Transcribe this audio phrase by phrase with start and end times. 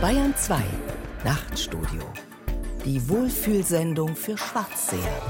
[0.00, 0.62] Bayern 2
[1.24, 2.02] Nachtstudio.
[2.84, 5.20] Die Wohlfühlsendung für Schwarzseher.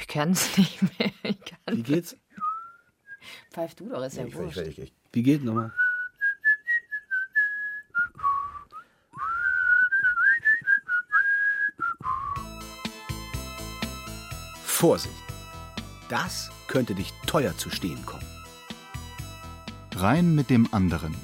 [0.00, 1.12] Ich kann es nicht mehr.
[1.70, 2.16] Wie geht's?
[3.52, 4.58] Pfeif du doch, ist ja Ich- ich- wurscht.
[4.58, 5.72] ich- ich- Wie geht nochmal?
[14.64, 15.14] Vorsicht!
[16.08, 18.26] Das könnte dich teuer zu stehen kommen.
[19.96, 21.16] Rein mit dem anderen.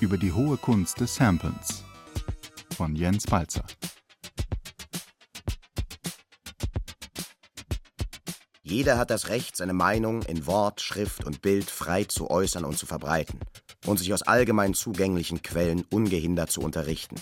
[0.00, 1.84] Über die hohe Kunst des Samplens.
[2.76, 3.64] Von Jens Balzer.
[8.62, 12.78] Jeder hat das Recht, seine Meinung in Wort, Schrift und Bild frei zu äußern und
[12.78, 13.40] zu verbreiten
[13.84, 17.16] und sich aus allgemein zugänglichen Quellen ungehindert zu unterrichten.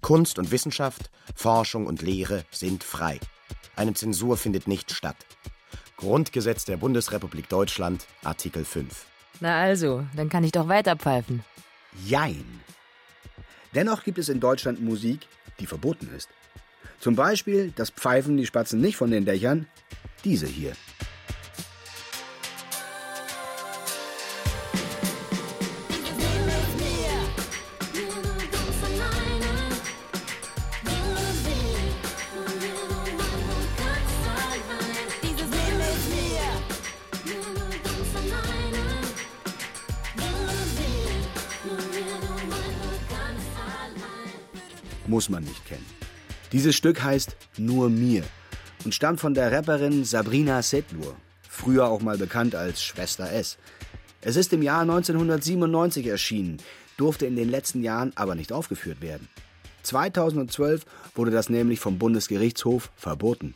[0.00, 3.18] Kunst und Wissenschaft, Forschung und Lehre sind frei.
[3.74, 5.16] Eine Zensur findet nicht statt.
[5.96, 9.06] Grundgesetz der Bundesrepublik Deutschland, Artikel 5.
[9.40, 11.44] Na also, dann kann ich doch weiter pfeifen.
[12.04, 12.60] Jein.
[13.74, 15.26] Dennoch gibt es in Deutschland Musik,
[15.58, 16.28] die verboten ist.
[17.00, 19.66] Zum Beispiel das Pfeifen die Spatzen nicht von den Dächern,
[20.24, 20.72] diese hier.
[46.56, 48.24] Dieses Stück heißt Nur mir
[48.82, 51.14] und stammt von der Rapperin Sabrina Setlur,
[51.46, 53.58] früher auch mal bekannt als Schwester S.
[54.22, 56.56] Es ist im Jahr 1997 erschienen,
[56.96, 59.28] durfte in den letzten Jahren aber nicht aufgeführt werden.
[59.82, 63.54] 2012 wurde das nämlich vom Bundesgerichtshof verboten.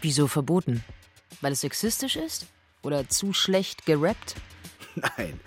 [0.00, 0.84] Wieso verboten?
[1.40, 2.46] Weil es sexistisch ist?
[2.82, 4.36] Oder zu schlecht gerappt?
[4.94, 5.40] Nein,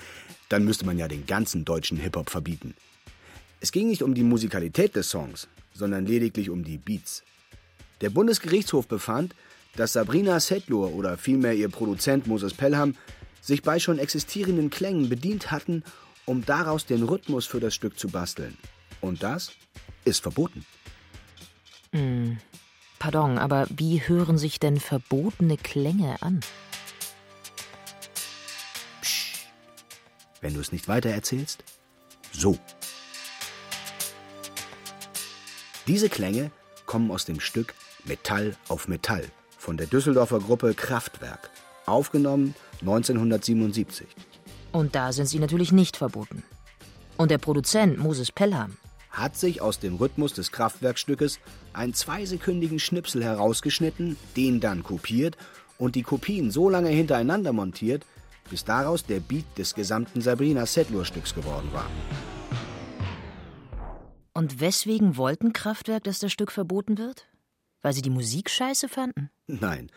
[0.50, 2.76] dann müsste man ja den ganzen deutschen Hip-Hop verbieten.
[3.61, 5.48] Es ging nicht um die Musikalität des Songs,
[5.81, 7.23] sondern lediglich um die Beats.
[8.02, 9.33] Der Bundesgerichtshof befand,
[9.75, 12.95] dass Sabrina Setlur oder vielmehr ihr Produzent Moses Pelham
[13.42, 15.83] sich bei schon existierenden Klängen bedient hatten,
[16.25, 18.55] um daraus den Rhythmus für das Stück zu basteln.
[19.02, 19.53] Und das
[20.05, 20.67] ist verboten.
[22.99, 26.41] Pardon, aber wie hören sich denn verbotene Klänge an?
[30.41, 31.64] Wenn du es nicht weiter erzählst,
[32.31, 32.59] so.
[35.87, 36.52] Diese Klänge
[36.86, 37.73] kommen aus dem Stück
[38.05, 39.23] Metall auf Metall
[39.58, 41.49] von der Düsseldorfer Gruppe Kraftwerk,
[41.86, 44.08] aufgenommen 1977.
[44.71, 46.43] Und da sind sie natürlich nicht verboten.
[47.17, 48.77] Und der Produzent Moses Pelham,
[49.09, 51.39] Hat sich aus dem Rhythmus des Kraftwerkstückes
[51.73, 55.36] einen zweisekündigen Schnipsel herausgeschnitten, den dann kopiert
[55.77, 58.05] und die Kopien so lange hintereinander montiert,
[58.49, 61.87] bis daraus der Beat des gesamten Sabrina Setlur-Stücks geworden war.
[64.33, 67.27] Und weswegen wollten Kraftwerk, dass das Stück verboten wird?
[67.81, 69.30] Weil sie die Musik scheiße fanden?
[69.47, 69.92] Nein,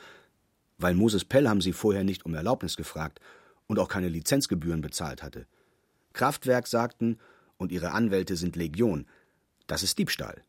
[0.78, 3.21] weil Moses Pelham sie vorher nicht um Erlaubnis gefragt
[3.67, 5.47] und auch keine Lizenzgebühren bezahlt hatte.
[6.12, 7.19] Kraftwerk sagten,
[7.56, 9.06] und ihre Anwälte sind Legion,
[9.69, 10.43] das ist Diebstahl.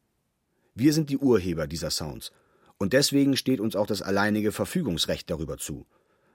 [0.73, 2.31] Wir sind die Urheber dieser Sounds,
[2.77, 5.85] und deswegen steht uns auch das alleinige Verfügungsrecht darüber zu.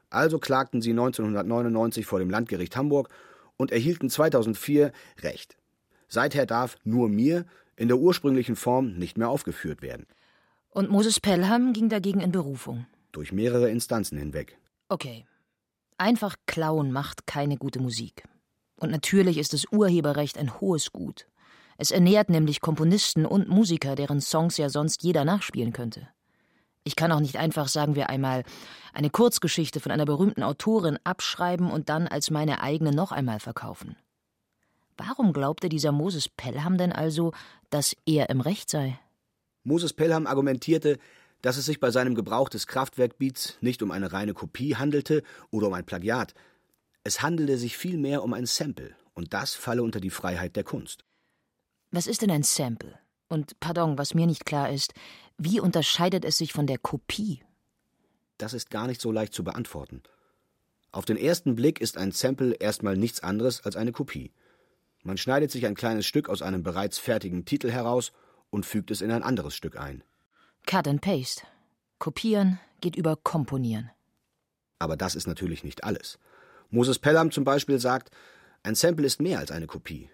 [0.09, 3.11] Also klagten sie 1999 vor dem Landgericht Hamburg
[3.57, 5.57] und erhielten 2004 Recht.
[6.11, 10.07] Seither darf nur mir in der ursprünglichen Form nicht mehr aufgeführt werden,
[10.69, 12.87] Und Moses Pelham ging dagegen in Berufung.
[13.13, 14.59] durch mehrere Instanzen hinweg.
[14.89, 15.25] Okay.
[15.99, 18.25] Einfach klauen macht keine gute Musik.
[18.77, 21.27] Und natürlich ist das Urheberrecht ein hohes Gut.
[21.77, 26.09] Es ernährt nämlich Komponisten und Musiker, deren Songs ja sonst jeder nachspielen könnte.
[26.85, 28.45] Ich kann auch nicht einfach, sagen wir einmal,
[28.93, 33.97] eine Kurzgeschichte von einer berühmten Autorin abschreiben und dann als meine eigene noch einmal verkaufen.
[35.07, 37.33] Warum glaubte dieser Moses Pelham denn also,
[37.71, 38.99] dass er im Recht sei?
[39.65, 40.99] Moses Pelham argumentierte,
[41.41, 45.69] dass es sich bei seinem Gebrauch des Kraftwerkbeats nicht um eine reine Kopie handelte oder
[45.69, 46.35] um ein Plagiat.
[47.03, 51.07] Es handelte sich vielmehr um ein Sample, und das falle unter die Freiheit der Kunst.
[51.91, 52.99] Was ist denn ein Sample?
[53.29, 54.93] Und pardon, was mir nicht klar ist,
[55.39, 57.41] wie unterscheidet es sich von der Kopie?
[58.37, 60.03] Das ist gar nicht so leicht zu beantworten.
[60.93, 64.31] Auf den ersten Blick ist ein Sample erstmal nichts anderes als eine Kopie.
[65.03, 68.13] Man schneidet sich ein kleines Stück aus einem bereits fertigen Titel heraus
[68.51, 70.03] und fügt es in ein anderes Stück ein.
[70.67, 71.43] Cut and Paste.
[71.99, 73.91] Kopieren geht über Komponieren.
[74.79, 76.19] Aber das ist natürlich nicht alles.
[76.71, 78.11] Moses Pelham zum Beispiel sagt,
[78.63, 80.11] ein Sample ist mehr als eine Kopie.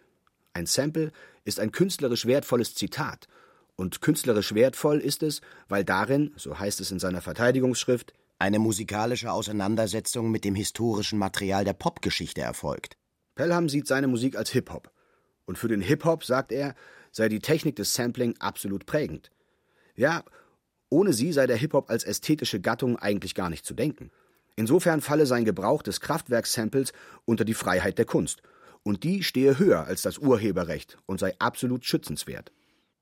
[0.53, 1.13] Ein Sample
[1.45, 3.29] ist ein künstlerisch wertvolles Zitat.
[3.77, 9.33] Und künstlerisch wertvoll ist es, weil darin, so heißt es in seiner Verteidigungsschrift, eine musikalische
[9.33, 12.97] Auseinandersetzung mit dem historischen Material der Popgeschichte erfolgt.
[13.37, 14.91] Pelham sieht seine Musik als Hip-Hop.
[15.45, 16.75] Und für den Hip-Hop, sagt er,
[17.13, 19.31] sei die Technik des Sampling absolut prägend.
[19.95, 20.25] Ja,
[20.89, 24.11] ohne sie sei der Hip-Hop als ästhetische Gattung eigentlich gar nicht zu denken.
[24.57, 26.93] Insofern falle sein Gebrauch des Kraftwerk-Samples
[27.25, 28.43] unter die Freiheit der Kunst.
[28.83, 32.53] Und die stehe höher als das Urheberrecht und sei absolut schützenswert.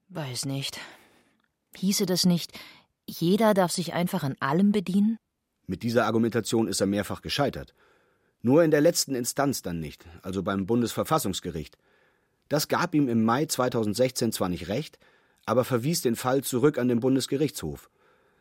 [0.08, 0.78] Weiß nicht.
[1.76, 2.52] Hieße das nicht,
[3.06, 5.18] jeder darf sich einfach an allem bedienen?
[5.66, 7.74] Mit dieser Argumentation ist er mehrfach gescheitert.
[8.44, 11.78] Nur in der letzten Instanz dann nicht, also beim Bundesverfassungsgericht.
[12.50, 14.98] Das gab ihm im Mai 2016 zwar nicht recht,
[15.46, 17.88] aber verwies den Fall zurück an den Bundesgerichtshof.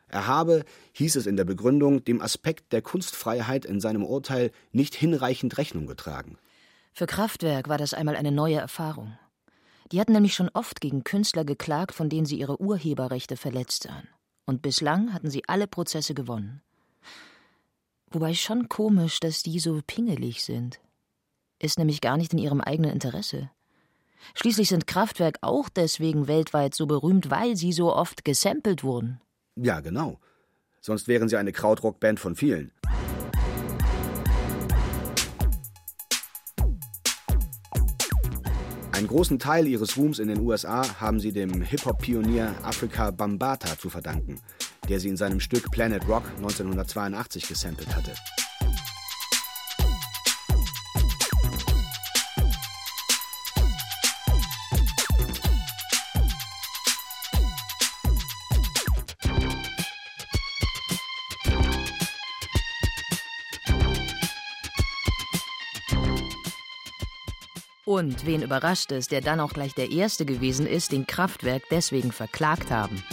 [0.10, 4.94] Er habe, hieß es in der Begründung, dem Aspekt der Kunstfreiheit in seinem Urteil nicht
[4.94, 6.38] hinreichend Rechnung getragen.
[6.92, 9.18] Für Kraftwerk war das einmal eine neue Erfahrung.
[9.94, 14.10] Die hatten nämlich schon oft gegen Künstler geklagt, von denen sie ihre Urheberrechte verletzt sahen.
[14.44, 16.62] Und bislang hatten sie alle Prozesse gewonnen.
[18.14, 20.80] Wobei schon komisch, dass die so pingelig sind.
[21.60, 23.50] Ist nämlich gar nicht in ihrem eigenen Interesse.
[24.36, 29.20] Schließlich sind Kraftwerk auch deswegen weltweit so berühmt, weil sie so oft gesampelt wurden.
[29.56, 30.20] Ja, genau.
[30.80, 32.72] Sonst wären sie eine Krautrock-Band von vielen.
[38.92, 43.90] Einen großen Teil ihres Ruhms in den USA haben sie dem Hip-Hop-Pionier Afrika Bambata zu
[43.90, 44.40] verdanken,
[44.90, 48.14] der sie in seinem Stück Planet Rock 1982 gesampelt hatte.
[67.86, 72.12] Und wen überrascht es, der dann auch gleich der Erste gewesen ist, den Kraftwerk deswegen
[72.12, 73.04] verklagt haben.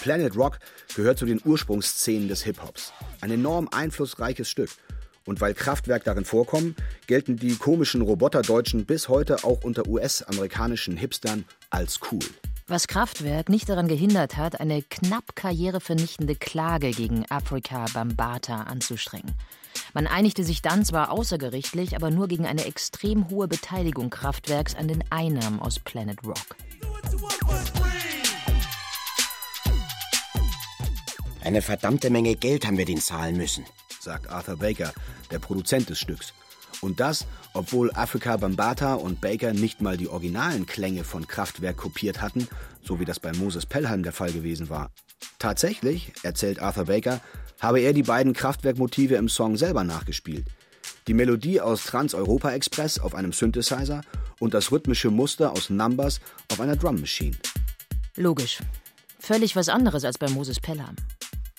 [0.00, 0.58] Planet Rock
[0.94, 2.92] gehört zu den Ursprungsszenen des Hip-Hops.
[3.20, 4.70] Ein enorm einflussreiches Stück.
[5.26, 6.74] Und weil Kraftwerk darin vorkommen,
[7.06, 12.20] gelten die komischen Roboterdeutschen bis heute auch unter US-amerikanischen Hipstern als cool
[12.70, 19.34] was Kraftwerk nicht daran gehindert hat, eine knapp karrierevernichtende Klage gegen Afrika Bambata anzustrengen.
[19.92, 24.86] Man einigte sich dann zwar außergerichtlich, aber nur gegen eine extrem hohe Beteiligung Kraftwerks an
[24.86, 26.56] den Einnahmen aus Planet Rock.
[31.50, 33.64] Eine verdammte Menge Geld haben wir den zahlen müssen,
[33.98, 34.92] sagt Arthur Baker,
[35.32, 36.32] der Produzent des Stücks.
[36.80, 42.22] Und das, obwohl Afrika Bambata und Baker nicht mal die originalen Klänge von Kraftwerk kopiert
[42.22, 42.46] hatten,
[42.84, 44.92] so wie das bei Moses Pelham der Fall gewesen war.
[45.40, 47.20] Tatsächlich, erzählt Arthur Baker,
[47.58, 50.46] habe er die beiden Kraftwerkmotive im Song selber nachgespielt.
[51.08, 54.02] Die Melodie aus Trans-Europa Express auf einem Synthesizer
[54.38, 56.20] und das rhythmische Muster aus Numbers
[56.52, 57.36] auf einer Drum Machine.
[58.14, 58.60] Logisch.
[59.18, 60.94] Völlig was anderes als bei Moses Pelham.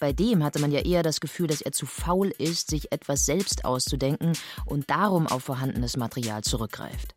[0.02, 3.24] Bei dem hatte man ja eher das Gefühl, dass er zu faul ist, sich etwas
[3.24, 4.34] selbst auszudenken
[4.66, 7.14] und darum auf vorhandenes Material zurückgreift.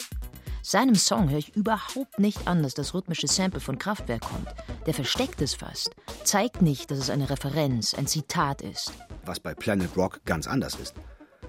[0.62, 4.48] Seinem Song höre ich überhaupt nicht an, dass das rhythmische Sample von Kraftwerk kommt.
[4.84, 5.92] Der versteckt es fast,
[6.25, 8.92] zeigt nicht, dass es eine Referenz, ein Zitat ist.
[9.25, 10.94] Was bei Planet Rock ganz anders ist.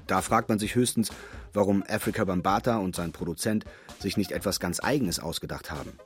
[0.08, 1.10] Da fragt man sich höchstens,
[1.52, 3.66] warum Africa Bambata und sein Produzent
[4.00, 6.00] sich nicht etwas ganz Eigenes ausgedacht haben.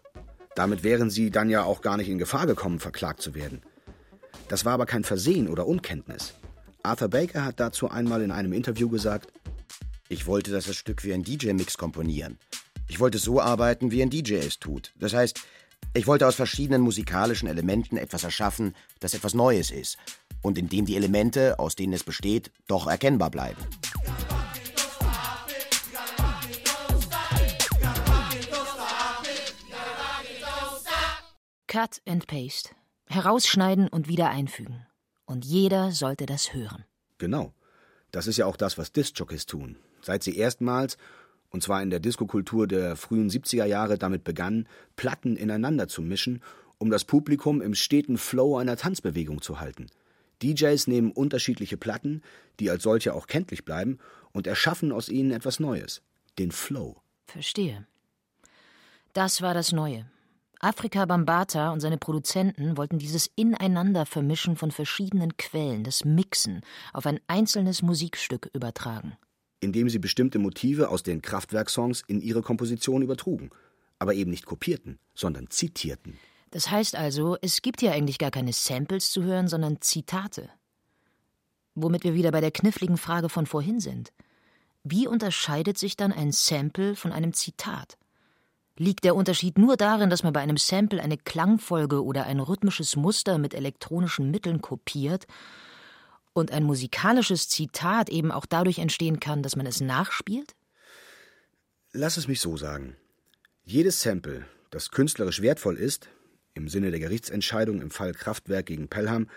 [0.55, 3.61] Damit wären sie dann ja auch gar nicht in Gefahr gekommen, verklagt zu werden.
[4.49, 6.33] Das war aber kein Versehen oder Unkenntnis.
[6.81, 9.31] Arthur Baker hat dazu einmal in einem Interview gesagt,
[10.09, 12.39] ich wollte das Stück wie ein DJ-Mix komponieren.
[12.87, 14.91] Ich wollte so arbeiten, wie ein DJ es tut.
[14.99, 15.39] Das heißt,
[15.93, 19.97] ich wollte aus verschiedenen musikalischen Elementen etwas erschaffen, das etwas Neues ist
[20.41, 23.61] und in dem die Elemente, aus denen es besteht, doch erkennbar bleiben.
[31.67, 32.78] Cut and Paste.
[33.09, 34.85] Herausschneiden und wieder einfügen.
[35.25, 36.85] Und jeder sollte das hören.
[37.17, 37.53] Genau.
[38.11, 39.77] Das ist ja auch das, was Discjockeys tun.
[40.01, 40.97] Seit sie erstmals,
[41.49, 46.41] und zwar in der Diskokultur der frühen 70er Jahre, damit begannen, Platten ineinander zu mischen,
[46.77, 49.87] um das Publikum im steten Flow einer Tanzbewegung zu halten.
[50.43, 52.21] DJs nehmen unterschiedliche Platten,
[52.59, 53.97] die als solche auch kenntlich bleiben,
[54.31, 56.03] und erschaffen aus ihnen etwas Neues.
[56.37, 57.01] Den Flow.
[57.25, 57.87] Verstehe.
[59.13, 60.05] Das war das Neue.
[60.61, 66.61] Afrika Bambata und seine Produzenten wollten dieses Ineinandervermischen von verschiedenen Quellen, das Mixen,
[66.91, 69.13] auf ein einzelnes Musikstück übertragen.
[69.61, 73.51] Indem sie bestimmte Motive aus den Kraftwerksongs in ihre Komposition übertrugen,
[73.99, 76.17] aber eben nicht kopierten, sondern zitierten.
[76.51, 80.49] Das heißt also, es gibt hier eigentlich gar keine Samples zu hören, sondern Zitate.
[81.75, 84.11] Womit wir wieder bei der kniffligen Frage von vorhin sind.
[84.83, 87.98] Wie unterscheidet sich dann ein Sample von einem Zitat?
[88.81, 92.95] Liegt der Unterschied nur darin, dass man bei einem Sample eine Klangfolge oder ein rhythmisches
[92.95, 95.27] Muster mit elektronischen Mitteln kopiert
[96.31, 100.55] und ein musikalisches Zitat eben auch dadurch entstehen kann, dass man es nachspielt?
[101.91, 102.95] Lass es mich so sagen.
[103.65, 106.07] Jedes Sample, das künstlerisch wertvoll ist,
[106.53, 109.27] im Sinne der Gerichtsentscheidung im Fall Kraftwerk gegen Pelham,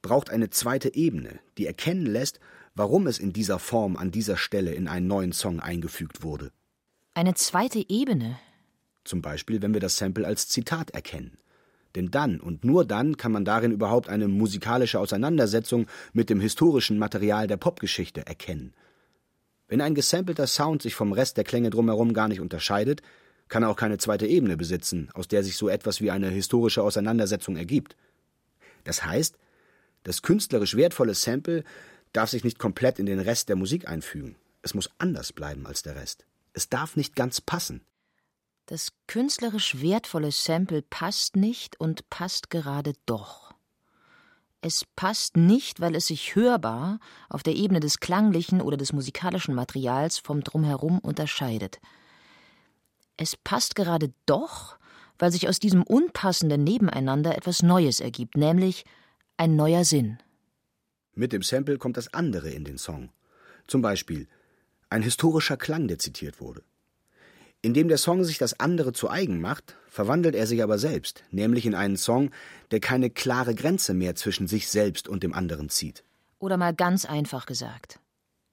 [0.00, 2.40] braucht eine zweite Ebene, die erkennen lässt,
[2.74, 6.50] warum es in dieser Form an dieser Stelle in einen neuen Song eingefügt wurde.
[7.12, 8.38] Eine zweite Ebene?
[9.06, 11.38] Zum Beispiel, wenn wir das Sample als Zitat erkennen.
[11.94, 16.98] Denn dann und nur dann kann man darin überhaupt eine musikalische Auseinandersetzung mit dem historischen
[16.98, 18.74] Material der Popgeschichte erkennen.
[19.68, 23.02] Wenn ein gesampelter Sound sich vom Rest der Klänge drumherum gar nicht unterscheidet,
[23.48, 26.82] kann er auch keine zweite Ebene besitzen, aus der sich so etwas wie eine historische
[26.82, 27.96] Auseinandersetzung ergibt.
[28.84, 29.38] Das heißt,
[30.02, 31.64] das künstlerisch wertvolle Sample
[32.12, 34.36] darf sich nicht komplett in den Rest der Musik einfügen.
[34.62, 36.26] Es muss anders bleiben als der Rest.
[36.52, 37.82] Es darf nicht ganz passen.
[38.66, 43.54] Das künstlerisch wertvolle Sample passt nicht und passt gerade doch.
[44.60, 49.54] Es passt nicht, weil es sich hörbar auf der Ebene des klanglichen oder des musikalischen
[49.54, 51.78] Materials vom Drumherum unterscheidet.
[53.16, 54.78] Es passt gerade doch,
[55.16, 58.84] weil sich aus diesem unpassenden Nebeneinander etwas Neues ergibt, nämlich
[59.36, 60.18] ein neuer Sinn.
[61.14, 63.10] Mit dem Sample kommt das andere in den Song.
[63.68, 64.26] Zum Beispiel
[64.90, 66.64] ein historischer Klang, der zitiert wurde.
[67.66, 71.66] Indem der Song sich das andere zu eigen macht, verwandelt er sich aber selbst, nämlich
[71.66, 72.30] in einen Song,
[72.70, 76.04] der keine klare Grenze mehr zwischen sich selbst und dem anderen zieht.
[76.38, 77.98] Oder mal ganz einfach gesagt.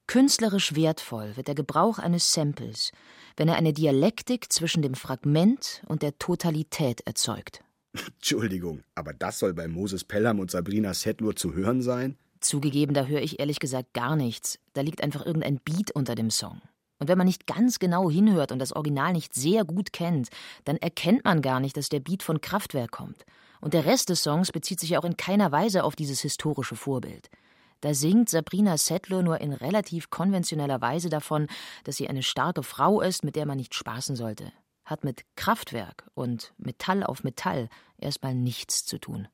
[0.07, 2.91] Künstlerisch wertvoll wird der Gebrauch eines Samples,
[3.37, 7.63] wenn er eine Dialektik zwischen dem Fragment und der Totalität erzeugt.
[8.15, 12.17] Entschuldigung, aber das soll bei Moses Pelham und Sabrina Settler zu hören sein?
[12.39, 14.57] Zugegeben, da höre ich ehrlich gesagt gar nichts.
[14.73, 16.63] Da liegt einfach irgendein Beat unter dem Song.
[17.03, 20.29] Und wenn man nicht ganz genau hinhört und das Original nicht sehr gut kennt,
[20.63, 23.25] dann erkennt man gar nicht, dass der Beat von Kraftwerk kommt.
[23.59, 27.29] Und der Rest des Songs bezieht sich auch in keiner Weise auf dieses historische Vorbild.
[27.81, 31.47] Da singt Sabrina Settler nur in relativ konventioneller Weise davon,
[31.83, 34.53] dass sie eine starke Frau ist, mit der man nicht spaßen sollte.
[34.85, 37.67] Hat mit Kraftwerk und Metall auf Metall
[37.97, 39.27] erstmal nichts zu tun.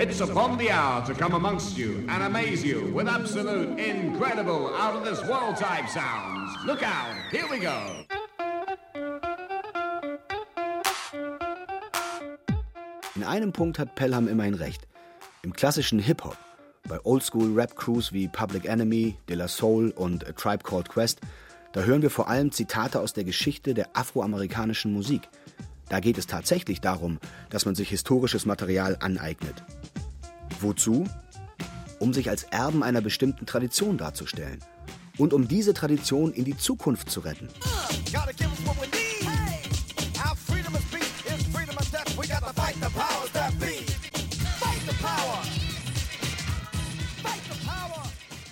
[0.00, 4.96] It's upon the hour to come amongst you and amaze you with absolute, incredible, out
[4.96, 6.56] of this world type sounds.
[6.64, 8.06] Look out, here we go.
[13.14, 14.88] In einem Punkt hat Pelham immerhin recht.
[15.42, 16.38] Im klassischen Hip-Hop,
[16.88, 21.20] bei Oldschool-Rap-Crews wie Public Enemy, De La Soul und A Tribe Called Quest,
[21.72, 25.28] da hören wir vor allem Zitate aus der Geschichte der afroamerikanischen Musik.
[25.90, 27.18] Da geht es tatsächlich darum,
[27.50, 29.62] dass man sich historisches Material aneignet.
[30.60, 31.06] Wozu?
[31.98, 34.58] Um sich als Erben einer bestimmten Tradition darzustellen
[35.18, 37.48] und um diese Tradition in die Zukunft zu retten.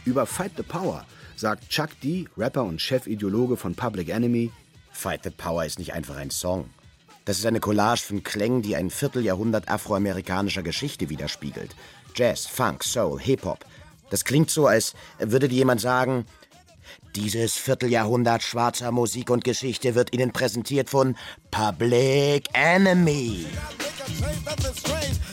[0.04, 1.04] Über Fight the Power
[1.36, 4.50] sagt Chuck D., Rapper und Chefideologe von Public Enemy,
[4.90, 6.70] Fight the Power ist nicht einfach ein Song.
[7.28, 11.76] Das ist eine Collage von Klängen, die ein Vierteljahrhundert afroamerikanischer Geschichte widerspiegelt.
[12.14, 13.66] Jazz, Funk, Soul, Hip-Hop.
[14.08, 16.24] Das klingt so, als würde dir jemand sagen,
[17.14, 21.18] dieses Vierteljahrhundert schwarzer Musik und Geschichte wird Ihnen präsentiert von
[21.50, 23.44] Public Enemy.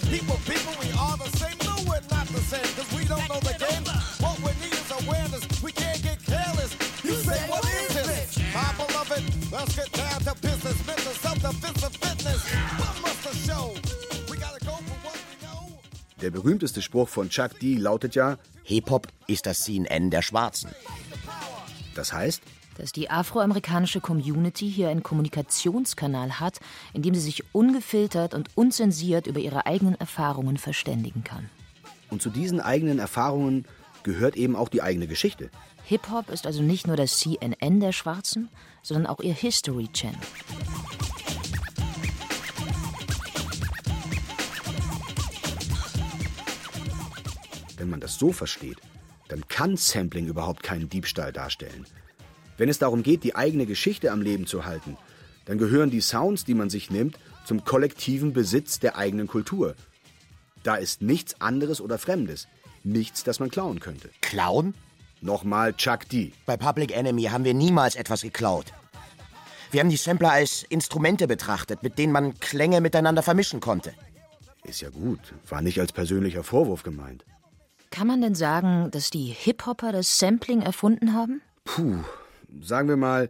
[0.01, 0.74] Let's
[16.21, 20.71] Der berühmteste Spruch von Chuck D lautet ja: Hip-Hop ist das CNN der Schwarzen.
[21.93, 22.41] Das heißt,
[22.77, 26.59] dass die afroamerikanische Community hier einen Kommunikationskanal hat,
[26.93, 31.49] in dem sie sich ungefiltert und unzensiert über ihre eigenen Erfahrungen verständigen kann.
[32.09, 33.65] Und zu diesen eigenen Erfahrungen
[34.03, 35.49] gehört eben auch die eigene Geschichte.
[35.83, 38.49] Hip-Hop ist also nicht nur das CNN der Schwarzen,
[38.81, 40.19] sondern auch ihr History Channel.
[47.77, 48.77] Wenn man das so versteht,
[49.27, 51.85] dann kann Sampling überhaupt keinen Diebstahl darstellen.
[52.57, 54.97] Wenn es darum geht, die eigene Geschichte am Leben zu halten,
[55.45, 59.75] dann gehören die Sounds, die man sich nimmt, zum kollektiven Besitz der eigenen Kultur.
[60.63, 62.47] Da ist nichts anderes oder Fremdes,
[62.83, 64.09] nichts, das man klauen könnte.
[64.21, 64.73] Klauen?
[65.21, 66.33] Nochmal Chuck D.
[66.45, 68.73] Bei Public Enemy haben wir niemals etwas geklaut.
[69.71, 73.93] Wir haben die Sampler als Instrumente betrachtet, mit denen man Klänge miteinander vermischen konnte.
[74.63, 77.25] Ist ja gut, war nicht als persönlicher Vorwurf gemeint.
[77.95, 81.41] Kann man denn sagen, dass die Hip-Hopper das Sampling erfunden haben?
[81.63, 82.03] Puh,
[82.59, 83.29] sagen wir mal,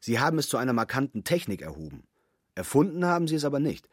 [0.00, 2.02] sie haben es zu einer markanten Technik erhoben.
[2.54, 3.88] Erfunden haben sie es aber nicht.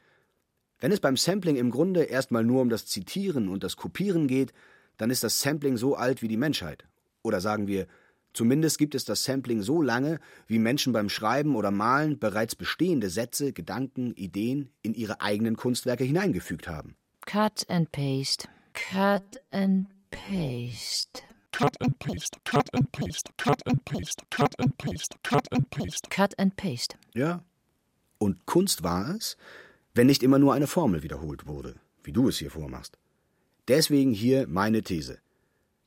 [0.81, 4.51] Wenn es beim Sampling im Grunde erstmal nur um das Zitieren und das Kopieren geht,
[4.97, 6.83] dann ist das Sampling so alt wie die Menschheit.
[7.21, 7.87] Oder sagen wir,
[8.33, 13.09] zumindest gibt es das Sampling so lange, wie Menschen beim Schreiben oder Malen bereits bestehende
[13.09, 16.97] Sätze, Gedanken, Ideen in ihre eigenen Kunstwerke hineingefügt haben.
[17.25, 18.49] Cut and paste.
[18.73, 21.23] Cut and paste.
[21.51, 26.09] Cut and paste, cut and paste, cut and paste, cut and paste, cut and paste.
[26.09, 26.95] Cut and paste.
[27.13, 27.43] Ja.
[28.17, 29.37] Und Kunst war es,
[29.93, 32.97] wenn nicht immer nur eine Formel wiederholt wurde, wie du es hier vormachst.
[33.67, 35.19] Deswegen hier meine These.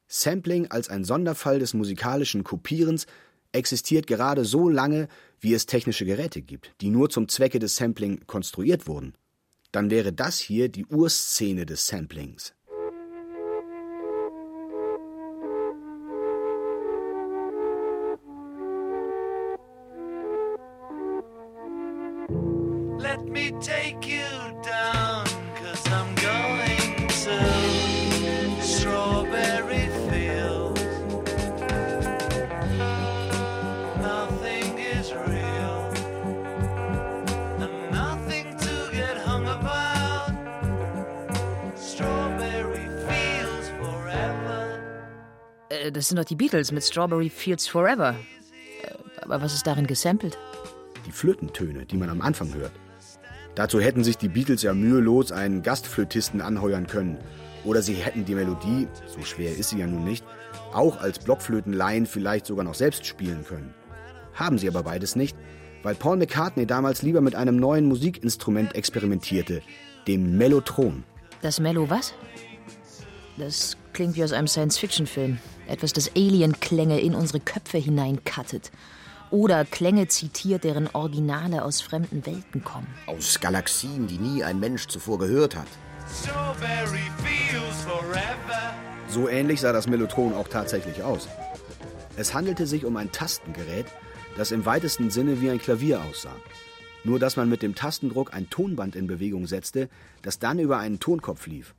[0.08, 3.06] Sampling als ein Sonderfall des musikalischen Kopierens
[3.52, 5.08] existiert gerade so lange,
[5.40, 9.14] wie es technische Geräte gibt, die nur zum Zwecke des Sampling konstruiert wurden.
[9.72, 12.54] Dann wäre das hier die Urszene des Samplings.
[23.42, 24.28] Me take you
[24.62, 25.24] down,
[25.58, 30.80] cause I'm going to Strawberry Fields.
[34.00, 35.78] Nothing is real,
[37.62, 40.30] and nothing to get hung about.
[41.76, 44.80] Strawberry Fields forever.
[45.68, 48.14] Äh, das sind doch die Beatles mit Strawberry Fields Forever.
[48.82, 50.38] Äh, aber was ist darin gesampelt?
[51.06, 52.72] Die Flötentöne, die man am Anfang hört.
[53.54, 57.18] Dazu hätten sich die Beatles ja mühelos einen Gastflötisten anheuern können.
[57.64, 60.24] Oder sie hätten die Melodie, so schwer ist sie ja nun nicht,
[60.72, 63.74] auch als Blockflötenlaien vielleicht sogar noch selbst spielen können.
[64.34, 65.36] Haben sie aber beides nicht,
[65.82, 69.62] weil Paul McCartney damals lieber mit einem neuen Musikinstrument experimentierte,
[70.08, 71.04] dem Mellotron.
[71.42, 72.14] Das Mello was?
[73.36, 75.38] Das klingt wie aus einem Science-Fiction-Film.
[75.66, 78.70] Etwas, das Alien-Klänge in unsere Köpfe hineinkattet.
[79.32, 82.86] Oder Klänge zitiert, deren Originale aus fremden Welten kommen.
[83.06, 85.66] Aus Galaxien, die nie ein Mensch zuvor gehört hat.
[89.08, 91.28] So ähnlich sah das Mellotron auch tatsächlich aus.
[92.14, 93.86] Es handelte sich um ein Tastengerät,
[94.36, 96.36] das im weitesten Sinne wie ein Klavier aussah.
[97.02, 99.88] Nur dass man mit dem Tastendruck ein Tonband in Bewegung setzte,
[100.20, 101.74] das dann über einen Tonkopf lief.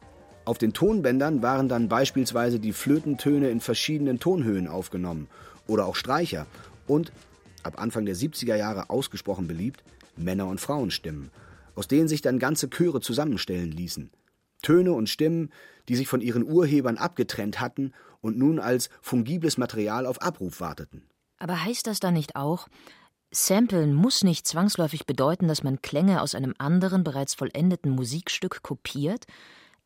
[0.46, 5.28] Auf den Tonbändern waren dann beispielsweise die Flötentöne in verschiedenen Tonhöhen aufgenommen
[5.68, 6.48] oder auch Streicher
[6.88, 7.12] und,
[7.64, 9.84] ab Anfang der 70er Jahre ausgesprochen beliebt,
[10.16, 11.32] Männer- und Frauenstimmen,
[11.76, 14.12] aus denen sich dann ganze Chöre zusammenstellen ließen.
[14.62, 15.52] Töne und Stimmen,
[15.90, 21.04] die sich von ihren Urhebern abgetrennt hatten und nun als fungibles Material auf Abruf warteten.
[21.38, 22.68] Aber heißt das dann nicht auch,
[23.32, 29.26] Samplen muss nicht zwangsläufig bedeuten, dass man Klänge aus einem anderen, bereits vollendeten Musikstück kopiert?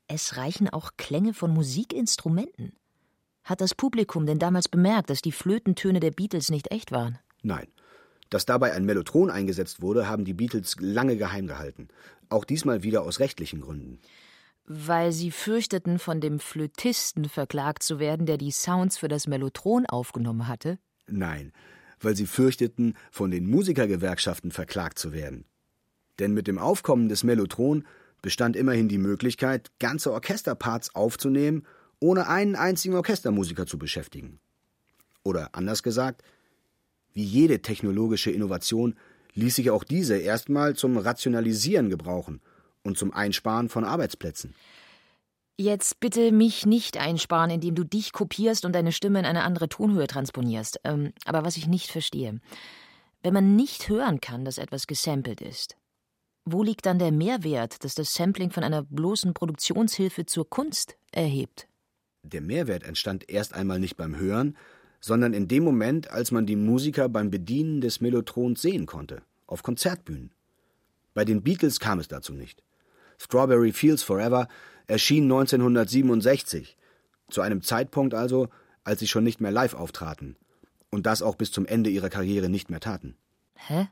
[0.07, 2.73] Es reichen auch Klänge von Musikinstrumenten.
[3.43, 7.19] Hat das Publikum denn damals bemerkt, dass die Flötentöne der Beatles nicht echt waren?
[7.47, 7.67] Nein.
[8.29, 11.87] Dass dabei ein Mellotron eingesetzt wurde, haben die Beatles lange geheim gehalten.
[12.27, 13.99] Auch diesmal wieder aus rechtlichen Gründen.
[14.65, 19.85] Weil sie fürchteten, von dem Flötisten verklagt zu werden, der die Sounds für das Mellotron
[19.85, 20.77] aufgenommen hatte?
[21.07, 21.53] Nein,
[22.01, 25.45] weil sie fürchteten, von den Musikergewerkschaften verklagt zu werden.
[26.19, 27.85] Denn mit dem Aufkommen des Mellotron
[28.21, 31.65] bestand immerhin die Möglichkeit, ganze Orchesterparts aufzunehmen,
[32.01, 34.41] ohne einen einzigen Orchestermusiker zu beschäftigen.
[35.23, 36.23] Oder anders gesagt,
[37.17, 38.93] wie jede technologische Innovation
[39.33, 42.41] ließ sich auch diese erstmal zum Rationalisieren gebrauchen
[42.83, 44.53] und zum Einsparen von Arbeitsplätzen.
[45.57, 49.67] Jetzt bitte mich nicht einsparen, indem du dich kopierst und deine Stimme in eine andere
[49.67, 50.79] Tonhöhe transponierst.
[50.83, 52.39] Ähm, aber was ich nicht verstehe,
[53.23, 55.75] wenn man nicht hören kann, dass etwas gesampelt ist,
[56.45, 61.67] wo liegt dann der Mehrwert, dass das Sampling von einer bloßen Produktionshilfe zur Kunst erhebt?
[62.21, 64.55] Der Mehrwert entstand erst einmal nicht beim Hören,
[65.07, 69.63] sondern in dem Moment, als man die Musiker beim Bedienen des Mellotrons sehen konnte, auf
[69.63, 70.31] Konzertbühnen.
[71.13, 72.61] Bei den Beatles kam es dazu nicht.
[73.17, 74.47] Strawberry Fields Forever
[74.85, 76.77] erschien 1967,
[77.29, 78.49] zu einem Zeitpunkt also,
[78.83, 80.35] als sie schon nicht mehr live auftraten
[80.91, 83.15] und das auch bis zum Ende ihrer Karriere nicht mehr taten.
[83.55, 83.87] Hä?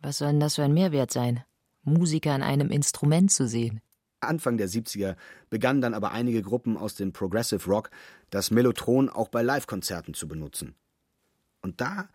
[0.00, 1.42] Was soll denn das für ein Mehrwert sein?
[1.82, 3.80] Musiker an einem Instrument zu sehen.
[4.26, 5.16] Anfang der 70er
[5.50, 7.90] begannen dann aber einige Gruppen aus dem Progressive Rock,
[8.30, 10.74] das Mellotron auch bei Live-Konzerten zu benutzen.
[11.62, 12.08] Und da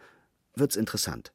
[0.55, 1.33] wird's interessant.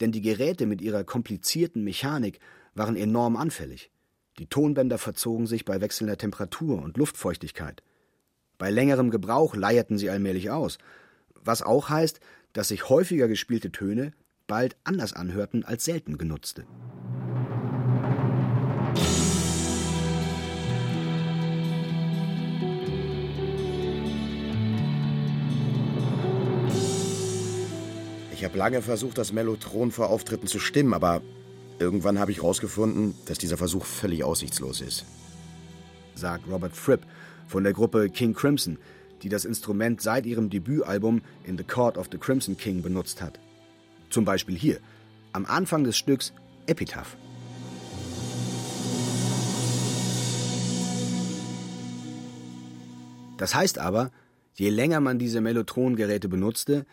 [0.00, 2.40] Denn die Geräte mit ihrer komplizierten Mechanik
[2.74, 3.90] waren enorm anfällig.
[4.38, 7.82] Die Tonbänder verzogen sich bei wechselnder Temperatur und Luftfeuchtigkeit.
[8.58, 10.78] Bei längerem Gebrauch leierten sie allmählich aus,
[11.34, 12.20] was auch heißt,
[12.52, 14.12] dass sich häufiger gespielte Töne
[14.46, 16.66] bald anders anhörten als selten genutzte.
[28.40, 31.20] Ich habe lange versucht, das Mellotron vor Auftritten zu stimmen, aber
[31.78, 35.04] irgendwann habe ich herausgefunden, dass dieser Versuch völlig aussichtslos ist.
[36.14, 37.02] Sagt Robert Fripp
[37.46, 38.78] von der Gruppe King Crimson,
[39.22, 43.38] die das Instrument seit ihrem Debütalbum In the Court of the Crimson King benutzt hat.
[44.08, 44.80] Zum Beispiel hier,
[45.34, 46.32] am Anfang des Stücks
[46.66, 47.18] Epitaph.
[53.36, 54.10] Das heißt aber,
[54.54, 56.86] je länger man diese Mellotron-Geräte benutzte,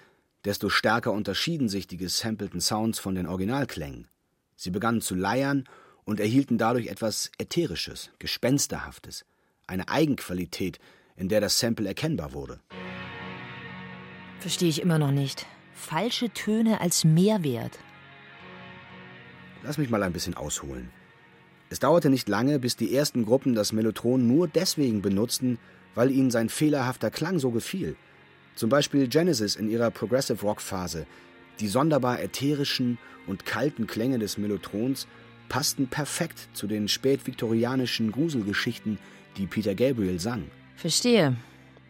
[0.47, 4.07] desto stärker unterschieden sich die gesampelten Sounds von den Originalklängen.
[4.55, 5.65] Sie begannen zu leiern
[6.05, 9.25] und erhielten dadurch etwas Ätherisches, Gespensterhaftes,
[9.67, 10.79] eine Eigenqualität,
[11.17, 12.61] in der das Sample erkennbar wurde.
[14.39, 15.45] Verstehe ich immer noch nicht.
[15.73, 17.77] Falsche Töne als Mehrwert.
[19.63, 20.91] Lass mich mal ein bisschen ausholen.
[21.69, 25.59] Es dauerte nicht lange, bis die ersten Gruppen das Mellotron nur deswegen benutzten,
[25.93, 27.97] weil ihnen sein fehlerhafter Klang so gefiel.
[28.57, 31.05] Zum Beispiel Genesis in ihrer Progressive Rock Phase.
[31.59, 35.05] Die sonderbar ätherischen und kalten Klänge des Mellotrons
[35.47, 38.97] passten perfekt zu den spätviktorianischen Gruselgeschichten,
[39.37, 40.49] die Peter Gabriel sang.
[40.75, 41.35] Verstehe.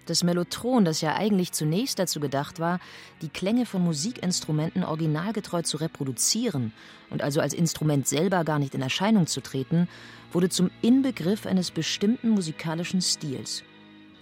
[0.08, 2.82] Das Mellotron, das ja eigentlich zunächst dazu gedacht war,
[3.21, 6.73] die Klänge von Musikinstrumenten originalgetreu zu reproduzieren
[7.10, 9.88] und also als Instrument selber gar nicht in Erscheinung zu treten,
[10.34, 13.63] wurde zum Inbegriff eines bestimmten musikalischen Stils.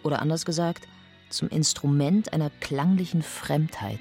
[0.03, 0.87] Oder anders gesagt,
[1.29, 3.99] zum Instrument einer klanglichen Fremdheit.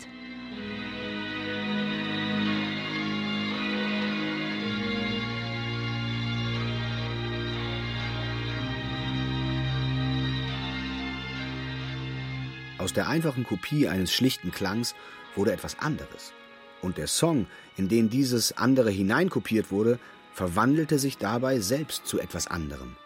[12.78, 14.94] Aus der einfachen Kopie eines schlichten Klangs
[15.34, 16.34] wurde etwas anderes.
[16.82, 17.46] Und der Song,
[17.78, 19.98] in den dieses andere hineinkopiert wurde,
[20.34, 22.96] verwandelte sich dabei selbst zu etwas anderem.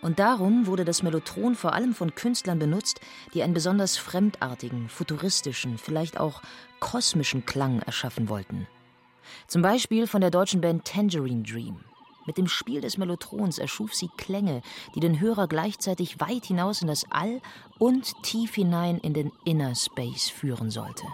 [0.00, 3.00] Und darum wurde das Mellotron vor allem von Künstlern benutzt,
[3.34, 6.40] die einen besonders fremdartigen, futuristischen, vielleicht auch
[6.78, 8.68] kosmischen Klang erschaffen wollten.
[9.46, 11.80] Zum Beispiel von der deutschen Band Tangerine Dream.
[12.26, 14.60] Mit dem Spiel des Mellotrons erschuf sie Klänge,
[14.94, 17.40] die den Hörer gleichzeitig weit hinaus in das All
[17.78, 21.04] und tief hinein in den Inner Space führen sollte.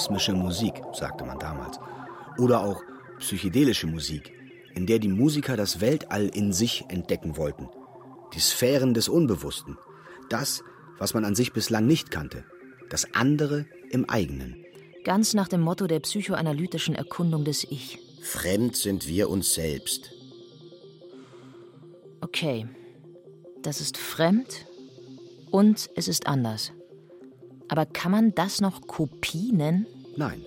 [0.00, 1.78] Kosmische Musik, sagte man damals.
[2.38, 2.82] Oder auch
[3.18, 4.32] psychedelische Musik,
[4.74, 7.68] in der die Musiker das Weltall in sich entdecken wollten.
[8.32, 9.76] Die Sphären des Unbewussten.
[10.30, 10.64] Das,
[10.96, 12.44] was man an sich bislang nicht kannte.
[12.88, 14.64] Das andere im eigenen.
[15.04, 17.98] Ganz nach dem Motto der psychoanalytischen Erkundung des Ich.
[18.22, 20.12] Fremd sind wir uns selbst.
[22.22, 22.66] Okay,
[23.60, 24.66] das ist fremd
[25.50, 26.72] und es ist anders.
[27.70, 29.86] Aber kann man das noch Kopie nennen?
[30.16, 30.44] Nein,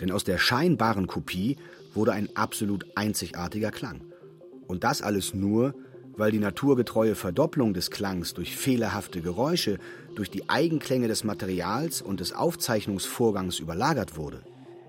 [0.00, 1.56] denn aus der scheinbaren Kopie
[1.94, 4.00] wurde ein absolut einzigartiger Klang.
[4.66, 5.74] Und das alles nur,
[6.16, 9.78] weil die naturgetreue Verdopplung des Klangs durch fehlerhafte Geräusche,
[10.16, 14.42] durch die Eigenklänge des Materials und des Aufzeichnungsvorgangs überlagert wurde.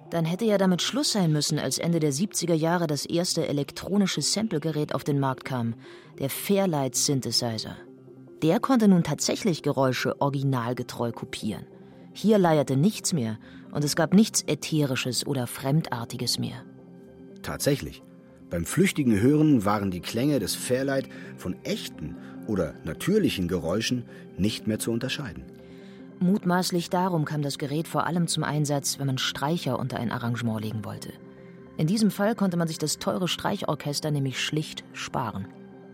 [0.09, 4.23] Dann hätte ja damit Schluss sein müssen, als Ende der 70er Jahre das erste elektronische
[4.23, 5.75] Samplegerät auf den Markt kam,
[6.17, 7.77] der Fairlight Synthesizer.
[8.41, 11.65] Der konnte nun tatsächlich Geräusche originalgetreu kopieren.
[12.13, 13.37] Hier leierte nichts mehr
[13.71, 16.63] und es gab nichts Ätherisches oder Fremdartiges mehr.
[17.43, 18.03] Tatsächlich.
[18.49, 24.05] Beim flüchtigen Hören waren die Klänge des Fairlight von echten oder natürlichen Geräuschen
[24.37, 25.45] nicht mehr zu unterscheiden.
[26.19, 30.61] Mutmaßlich darum kam das Gerät vor allem zum Einsatz, wenn man Streicher unter ein Arrangement
[30.61, 31.13] legen wollte.
[31.77, 35.47] In diesem Fall konnte man sich das teure Streichorchester nämlich schlicht sparen.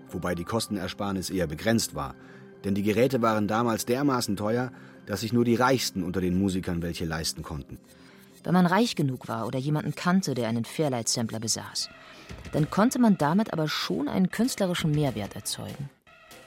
[0.10, 2.16] Wobei die Kostenersparnis eher begrenzt war.
[2.64, 4.72] Denn die Geräte waren damals dermaßen teuer,
[5.06, 7.80] dass sich nur die Reichsten unter den Musikern welche leisten konnten.
[8.44, 11.90] Wenn man reich genug war oder jemanden kannte, der einen Fairlight-Sampler besaß,
[12.52, 15.90] dann konnte man damit aber schon einen künstlerischen Mehrwert erzeugen.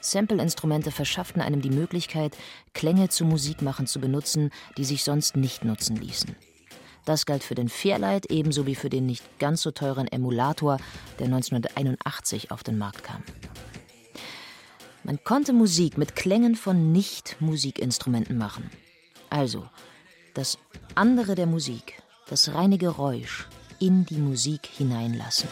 [0.01, 2.35] Sample-Instrumente verschafften einem die Möglichkeit,
[2.73, 6.35] Klänge zu Musikmachen zu benutzen, die sich sonst nicht nutzen ließen.
[7.05, 10.77] Das galt für den Fairlight ebenso wie für den nicht ganz so teuren Emulator,
[11.19, 13.23] der 1981 auf den Markt kam.
[15.03, 18.69] Man konnte Musik mit Klängen von Nicht-Musikinstrumenten machen.
[19.29, 19.67] Also
[20.35, 20.59] das
[20.93, 23.47] andere der Musik, das reine Geräusch,
[23.79, 25.49] in die Musik hineinlassen.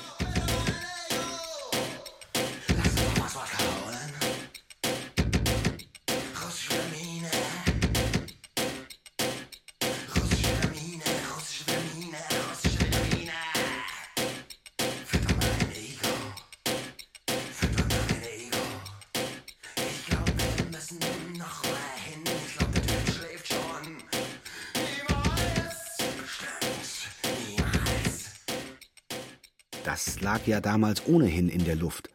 [30.49, 32.09] Ja damals ohnehin in der Luft.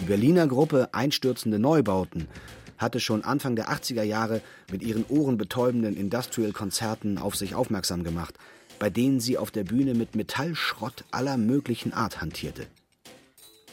[0.00, 2.28] Die Berliner Gruppe Einstürzende Neubauten
[2.78, 8.34] hatte schon Anfang der 80er Jahre mit ihren ohrenbetäubenden Industrial-Konzerten auf sich aufmerksam gemacht,
[8.78, 12.66] bei denen sie auf der Bühne mit Metallschrott aller möglichen Art hantierte.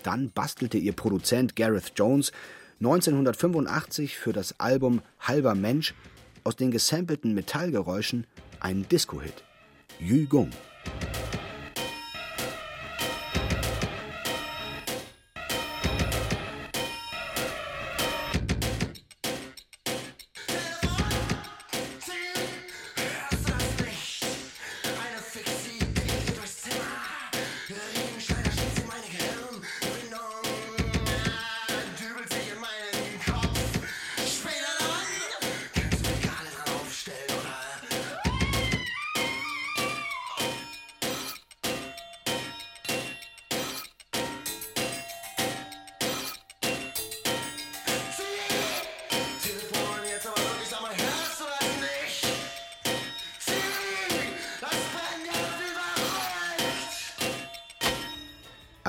[0.04, 2.32] Dann bastelte ihr Produzent Gareth Jones
[2.80, 5.94] 1985 für das Album Halber Mensch
[6.44, 8.26] aus den gesampelten Metallgeräuschen
[8.60, 9.44] einen Disco-Hit.
[10.00, 10.50] Yu Gong.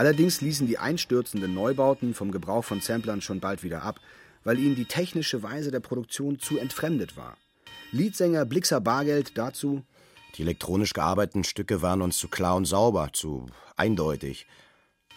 [0.03, 4.01] Allerdings ließen die einstürzenden Neubauten vom Gebrauch von Samplern schon bald wieder ab,
[4.43, 7.37] weil ihnen die technische Weise der Produktion zu entfremdet war.
[7.93, 9.85] Leadsänger Blixer Bargeld dazu:
[10.35, 14.49] Die elektronisch gearbeiteten Stücke waren uns zu klar und sauber, zu eindeutig.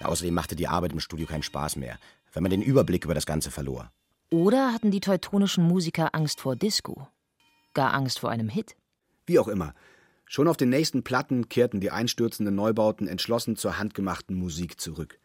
[0.03, 1.97] Außerdem machte die Arbeit im Studio keinen Spaß mehr,
[2.33, 3.91] wenn man den Überblick über das Ganze verlor.
[4.29, 7.07] Oder hatten die teutonischen Musiker Angst vor Disco?
[7.73, 8.75] Gar Angst vor einem Hit?
[9.25, 9.73] Wie auch immer.
[10.25, 15.19] Schon auf den nächsten Platten kehrten die einstürzenden Neubauten entschlossen zur handgemachten Musik zurück.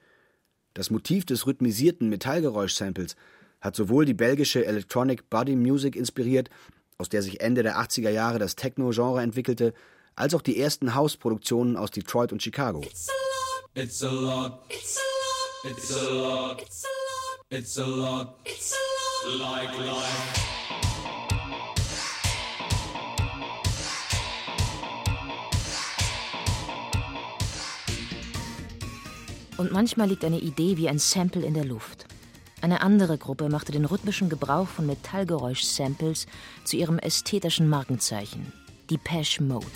[0.75, 3.17] Das Motiv des rhythmisierten Metallgeräusch-Samples
[3.61, 6.51] hat sowohl die belgische Electronic Body Music inspiriert,
[6.99, 9.75] aus der sich Ende der 80er Jahre das Techno-Genre entwickelte,
[10.17, 12.83] als auch die ersten House-Produktionen aus Detroit und Chicago.
[17.53, 17.79] It's
[29.61, 32.07] Und manchmal liegt eine Idee wie ein Sample in der Luft.
[32.62, 36.27] Eine andere Gruppe machte den rhythmischen Gebrauch von Metallgeräusch-Samples
[36.64, 38.55] zu ihrem ästhetischen Markenzeichen,
[38.90, 39.66] Depeche Mode.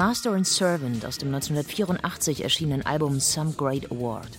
[0.00, 4.30] Master and Servant aus dem 1984 erschienenen Album Some Great Award.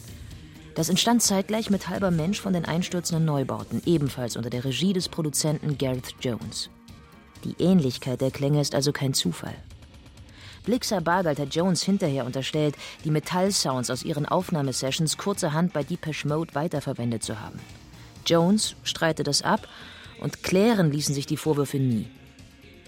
[0.74, 5.08] Das entstand zeitgleich mit Halber Mensch von den einstürzenden Neubauten, ebenfalls unter der Regie des
[5.08, 6.72] Produzenten Gareth Jones.
[7.44, 9.54] Die Ähnlichkeit der Klänge ist also kein Zufall.
[10.66, 16.56] Blixer Bargeld hat Jones hinterher unterstellt, die Metallsounds aus ihren Aufnahmesessions kurzerhand bei Depeche Mode
[16.56, 17.60] weiterverwendet zu haben.
[18.26, 19.68] Jones streitet das ab
[20.22, 22.10] und klären ließen sich die Vorwürfe nie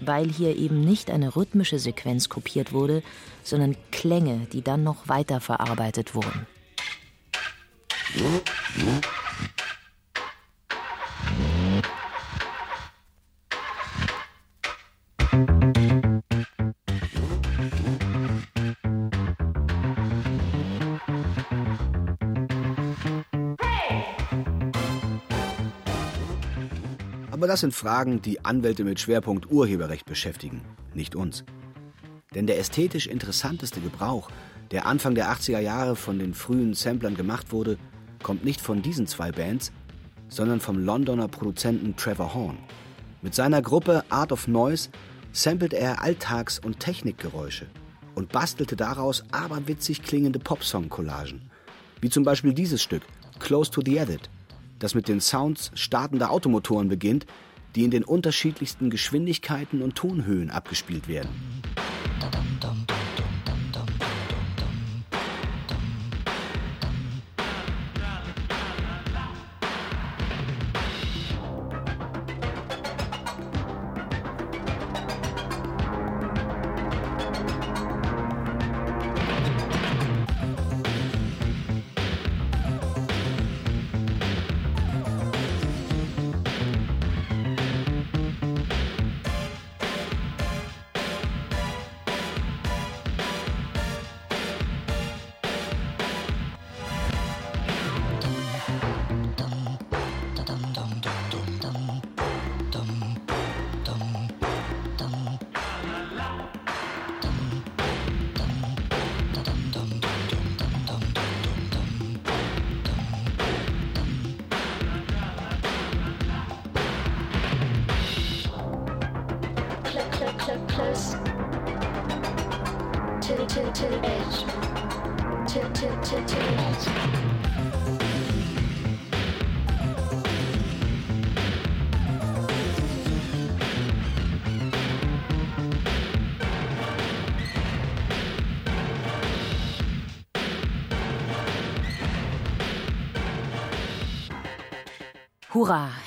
[0.02, 3.04] weil hier eben nicht eine rhythmische Sequenz kopiert wurde,
[3.44, 6.48] sondern Klänge, die dann noch weiterverarbeitet wurden.
[27.44, 30.62] Aber das sind Fragen, die Anwälte mit Schwerpunkt Urheberrecht beschäftigen,
[30.94, 31.44] nicht uns.
[32.34, 34.30] Denn der ästhetisch interessanteste Gebrauch,
[34.72, 37.78] der Anfang der 80er Jahre von den frühen Samplern gemacht wurde,
[38.24, 39.74] kommt nicht von diesen zwei Bands,
[40.30, 42.60] sondern vom Londoner Produzenten Trevor Horn.
[43.22, 44.88] Mit seiner Gruppe Art of Noise
[45.34, 47.68] samplet er Alltags- und Technikgeräusche
[48.16, 51.42] und bastelte daraus aberwitzig klingende Popsong-Collagen.
[52.00, 53.04] Wie zum Beispiel dieses Stück,
[53.40, 54.30] Close to the Edit,
[54.84, 57.26] das mit den Sounds startender Automotoren beginnt,
[57.76, 61.63] die in den unterschiedlichsten Geschwindigkeiten und Tonhöhen abgespielt werden.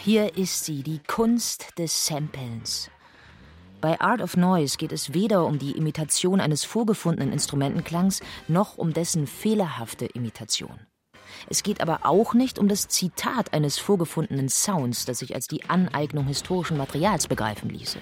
[0.06, 2.92] Hier ist sie, die Kunst des Samplens.
[3.80, 8.92] Bei Art of Noise geht es weder um die Imitation eines vorgefundenen Instrumentenklangs noch um
[8.92, 10.78] dessen fehlerhafte Imitation.
[11.50, 15.64] Es geht aber auch nicht um das Zitat eines vorgefundenen Sounds, das sich als die
[15.64, 17.98] Aneignung historischen Materials begreifen ließe.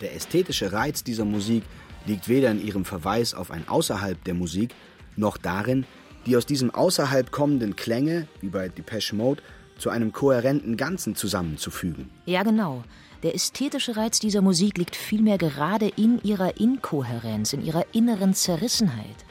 [0.00, 1.62] Der ästhetische Reiz dieser Musik
[2.06, 4.74] liegt weder in ihrem Verweis auf ein Außerhalb der Musik,
[5.14, 5.84] noch darin,
[6.24, 9.42] die aus diesem Außerhalb kommenden Klänge, wie bei Depeche Mode,
[9.78, 12.10] zu einem kohärenten Ganzen zusammenzufügen.
[12.26, 12.84] Ja, genau.
[13.22, 19.24] Der ästhetische Reiz dieser Musik liegt vielmehr gerade in ihrer Inkohärenz, in ihrer inneren Zerrissenheit.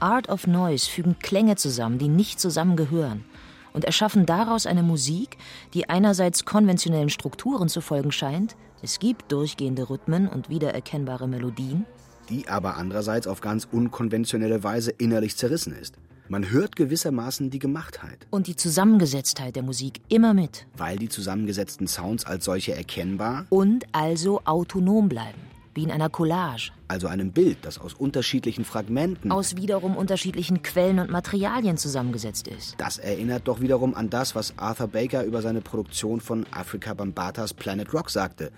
[0.00, 3.24] Art of Noise fügen Klänge zusammen, die nicht zusammengehören,
[3.72, 5.36] und erschaffen daraus eine Musik,
[5.74, 11.84] die einerseits konventionellen Strukturen zu folgen scheint, es gibt durchgehende Rhythmen und wiedererkennbare Melodien,
[12.30, 15.96] die aber andererseits auf ganz unkonventionelle Weise innerlich zerrissen ist.
[16.30, 21.88] Man hört gewissermaßen die Gemachtheit, und die Zusammengesetztheit der Musik immer mit weil die zusammengesetzten
[21.88, 25.40] Sounds als solche erkennbar, und also autonom bleiben,
[25.74, 31.00] wie in einer Collage, also einem Bild, das aus unterschiedlichen Fragmenten, aus wiederum unterschiedlichen Quellen
[31.00, 32.76] und Materialien zusammengesetzt ist.
[32.78, 37.54] das erinnert doch wiederum an das, was Arthur Baker über seine Produktion von Afrika Bambatas
[37.54, 38.52] Planet Rock sagte.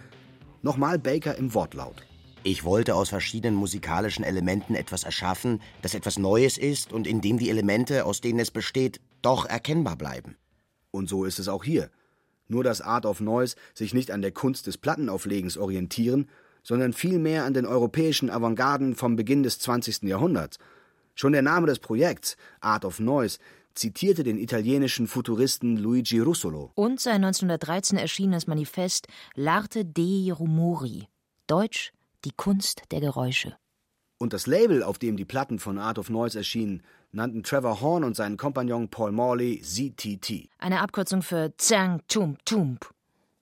[0.60, 2.02] Nochmal Baker im Wortlaut.
[2.44, 7.38] Ich wollte aus verschiedenen musikalischen Elementen etwas erschaffen, das etwas Neues ist und in dem
[7.38, 10.36] die Elemente, aus denen es besteht, doch erkennbar bleiben.
[10.90, 11.88] Und so ist es auch hier.
[12.48, 16.28] Nur dass Art of Noise sich nicht an der Kunst des Plattenauflegens orientieren,
[16.64, 20.02] sondern vielmehr an den europäischen Avantgarden vom Beginn des 20.
[20.02, 20.58] Jahrhunderts.
[21.14, 23.38] Schon der Name des Projekts, Art of Noise,
[23.74, 26.72] zitierte den italienischen Futuristen Luigi Russolo.
[26.74, 31.06] Und sein 1913 erschienenes Manifest L'arte dei rumori,
[31.46, 31.92] Deutsch
[32.24, 33.56] die Kunst der Geräusche.
[34.18, 38.04] Und das Label, auf dem die Platten von Art of Noise erschienen, nannten Trevor Horn
[38.04, 40.48] und seinen Kompagnon Paul Morley ZTT.
[40.58, 42.90] Eine Abkürzung für Zang Tum Tump.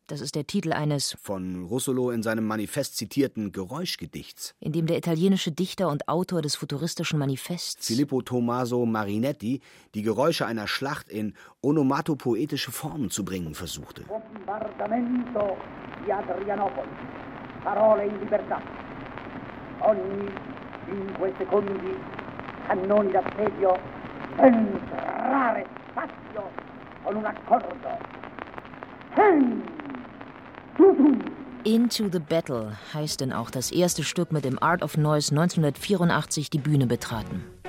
[0.06, 4.54] Das ist der Titel eines, Von Russolo in seinem Manifest zitierten Geräuschgedichts.
[4.58, 9.60] in dem der italienische Dichter und Autor des futuristischen Manifests Filippo Tommaso Marinetti
[9.94, 14.02] die Geräusche einer Schlacht in onomatopoetische Formen zu bringen versuchte.
[14.08, 15.56] bombardamento
[16.04, 16.88] di Adrianopoli.
[17.62, 18.60] Parole in libertà.
[19.80, 20.32] Ogni
[20.86, 21.96] cinque secondi
[22.66, 23.78] cannoni d'assedio
[24.36, 26.50] entrare spazio
[27.02, 27.98] con un accordo.
[29.14, 29.62] Ten!
[31.64, 36.48] Into the Battle heißt denn auch das erste Stück, mit dem Art of Noise 1984
[36.48, 37.59] die Bühne betraten.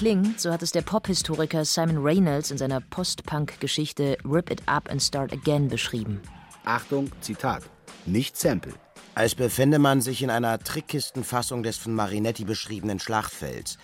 [0.00, 5.02] Klingt, so hat es der Pophistoriker Simon Reynolds in seiner Post-Punk-Geschichte Rip It Up and
[5.02, 6.22] Start Again beschrieben.
[6.64, 7.64] Achtung, Zitat.
[8.06, 8.72] Nicht Sample.
[9.14, 13.76] Als befände man sich in einer Trickkistenfassung des von Marinetti beschriebenen Schlachtfelds.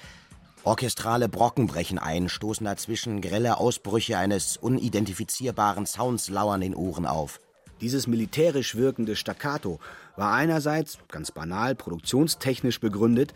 [0.64, 7.40] Orchestrale Brocken brechen ein, stoßen dazwischen grelle Ausbrüche eines unidentifizierbaren Sounds lauern den Ohren auf.
[7.82, 9.80] Dieses militärisch wirkende Staccato
[10.16, 13.34] war einerseits, ganz banal, produktionstechnisch begründet.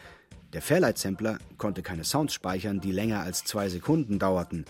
[0.53, 4.65] Der Fairlight-Sampler konnte keine Sounds speichern, die länger als zwei Sekunden dauerten.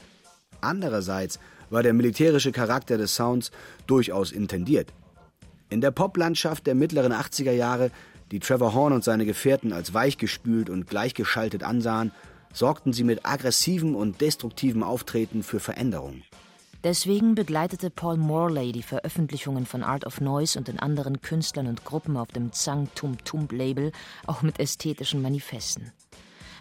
[0.60, 1.38] Andererseits
[1.70, 3.50] war der militärische Charakter des Sounds
[3.86, 4.92] durchaus intendiert.
[5.70, 7.90] In der Poplandschaft der mittleren 80er Jahre,
[8.30, 12.12] die Trevor Horn und seine Gefährten als weichgespült und gleichgeschaltet ansahen,
[12.52, 16.22] sorgten sie mit aggressivem und destruktivem Auftreten für Veränderung.
[16.82, 21.84] Deswegen begleitete Paul Morley die Veröffentlichungen von Art of Noise und den anderen Künstlern und
[21.84, 23.92] Gruppen auf dem Zang Tum Tum Label
[24.26, 25.92] auch mit ästhetischen Manifesten.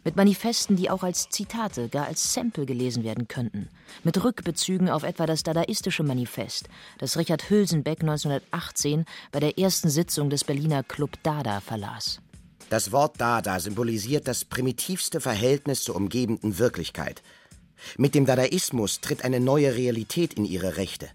[0.04, 3.70] Mit Manifesten, die auch als Zitate, gar als Sample gelesen werden könnten.
[4.04, 6.68] Mit Rückbezügen auf etwa das dadaistische Manifest,
[6.98, 12.20] das Richard Hülsenbeck 1918 bei der ersten Sitzung des Berliner Club Dada verlas.
[12.70, 17.24] Das Wort Dada symbolisiert das primitivste Verhältnis zur umgebenden Wirklichkeit.
[17.98, 21.10] Mit dem Dadaismus tritt eine neue Realität in ihre Rechte.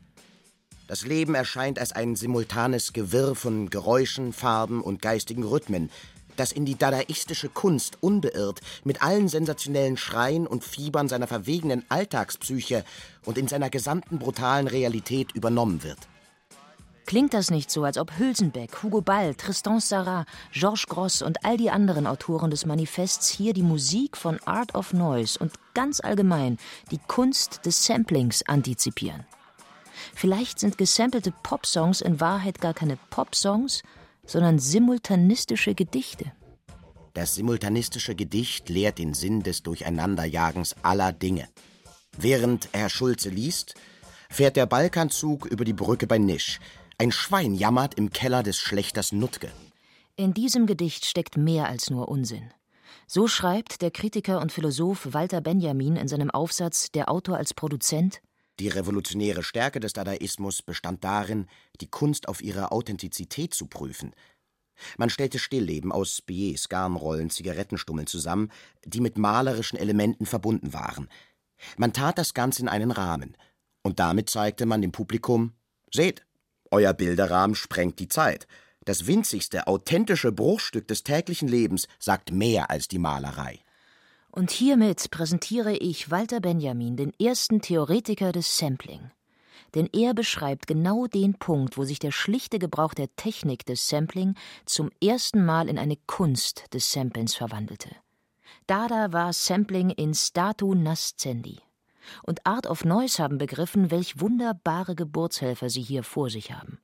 [0.87, 5.91] Das Leben erscheint als ein simultanes Gewirr von Geräuschen, Farben und geistigen Rhythmen,
[6.37, 12.85] das in die dadaistische Kunst unbeirrt mit allen sensationellen Schreien und Fiebern seiner verwegenen Alltagspsyche
[13.25, 15.99] und in seiner gesamten brutalen Realität übernommen wird.
[17.07, 21.57] Klingt das nicht so, als ob Hülsenbeck, Hugo Ball, Tristan Sarrat, Georges Gross und all
[21.57, 26.59] die anderen Autoren des Manifests hier die Musik von Art of Noise und ganz allgemein
[26.91, 29.27] die Kunst des Samplings antizipieren?
[30.15, 33.83] Vielleicht sind gesampelte Popsongs in Wahrheit gar keine Popsongs,
[34.27, 36.33] sondern simultanistische Gedichte.
[37.13, 41.49] Das simultanistische Gedicht lehrt den Sinn des Durcheinanderjagens aller Dinge.
[42.17, 43.75] Während Herr Schulze liest,
[44.31, 46.59] fährt der Balkanzug über die Brücke bei Nisch.
[46.97, 49.51] Ein Schwein jammert im Keller des Schlechters Nutke.
[50.15, 52.53] In diesem Gedicht steckt mehr als nur Unsinn.
[53.09, 58.23] So schreibt der Kritiker und Philosoph Walter Benjamin in seinem Aufsatz Der Autor als Produzent
[58.61, 61.47] Die revolutionäre Stärke des Dadaismus bestand darin,
[61.81, 64.15] die Kunst auf ihre Authentizität zu prüfen.
[64.97, 68.53] Man stellte Stillleben aus Billets, Garnrollen, Zigarettenstummeln zusammen,
[68.85, 71.09] die mit malerischen Elementen verbunden waren.
[71.77, 73.37] Man tat das Ganze in einen Rahmen.
[73.83, 75.53] Und damit zeigte man dem Publikum:
[75.93, 76.25] Seht,
[76.75, 78.47] euer Bilderrahmen sprengt die Zeit.
[78.85, 83.61] Das winzigste, authentische Bruchstück des täglichen Lebens sagt mehr als die Malerei.
[84.31, 89.11] Und hiermit präsentiere ich Walter Benjamin, den ersten Theoretiker des Sampling.
[89.75, 94.35] Denn er beschreibt genau den Punkt, wo sich der schlichte Gebrauch der Technik des Sampling
[94.67, 97.91] zum ersten Mal in eine Kunst des Samplens verwandelte.
[98.67, 101.61] Dada war Sampling in statu nascendi.
[102.23, 106.79] Und Art of Noise haben begriffen, welch wunderbare Geburtshelfer sie hier vor sich haben.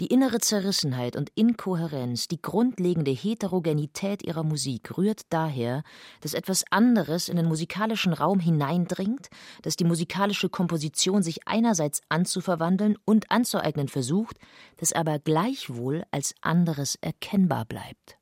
[0.00, 5.82] Die innere Zerrissenheit und Inkohärenz, die grundlegende Heterogenität ihrer Musik rührt daher,
[6.20, 9.28] dass etwas anderes in den musikalischen Raum hineindringt,
[9.62, 14.38] dass die musikalische Komposition sich einerseits anzuverwandeln und anzueignen versucht,
[14.78, 18.18] das aber gleichwohl als anderes erkennbar bleibt.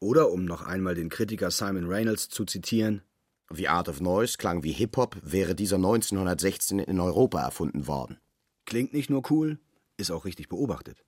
[0.00, 3.02] Oder um noch einmal den Kritiker Simon Reynolds zu zitieren,
[3.50, 8.18] Wie Art of Noise klang wie Hip-Hop, wäre dieser 1916 in Europa erfunden worden.
[8.66, 9.58] Klingt nicht nur cool,
[9.96, 11.02] ist auch richtig beobachtet.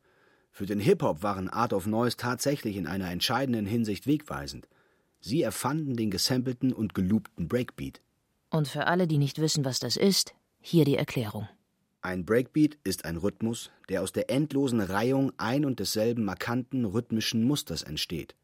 [0.50, 4.68] Für den Hip-Hop waren Art of Noise tatsächlich in einer entscheidenden Hinsicht wegweisend.
[5.20, 8.00] Sie erfanden den gesampelten und geloopten Breakbeat.
[8.48, 11.46] Und für alle, die nicht wissen, was das ist, hier die Erklärung.
[12.00, 17.44] Ein Breakbeat ist ein Rhythmus, der aus der endlosen Reihung ein und desselben markanten rhythmischen
[17.44, 18.34] Musters entsteht.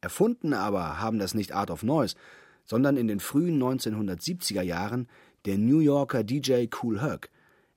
[0.00, 2.14] Erfunden aber haben das nicht Art of Noise,
[2.70, 5.08] sondern in den frühen 1970er Jahren
[5.44, 7.28] der New Yorker DJ Cool Herc.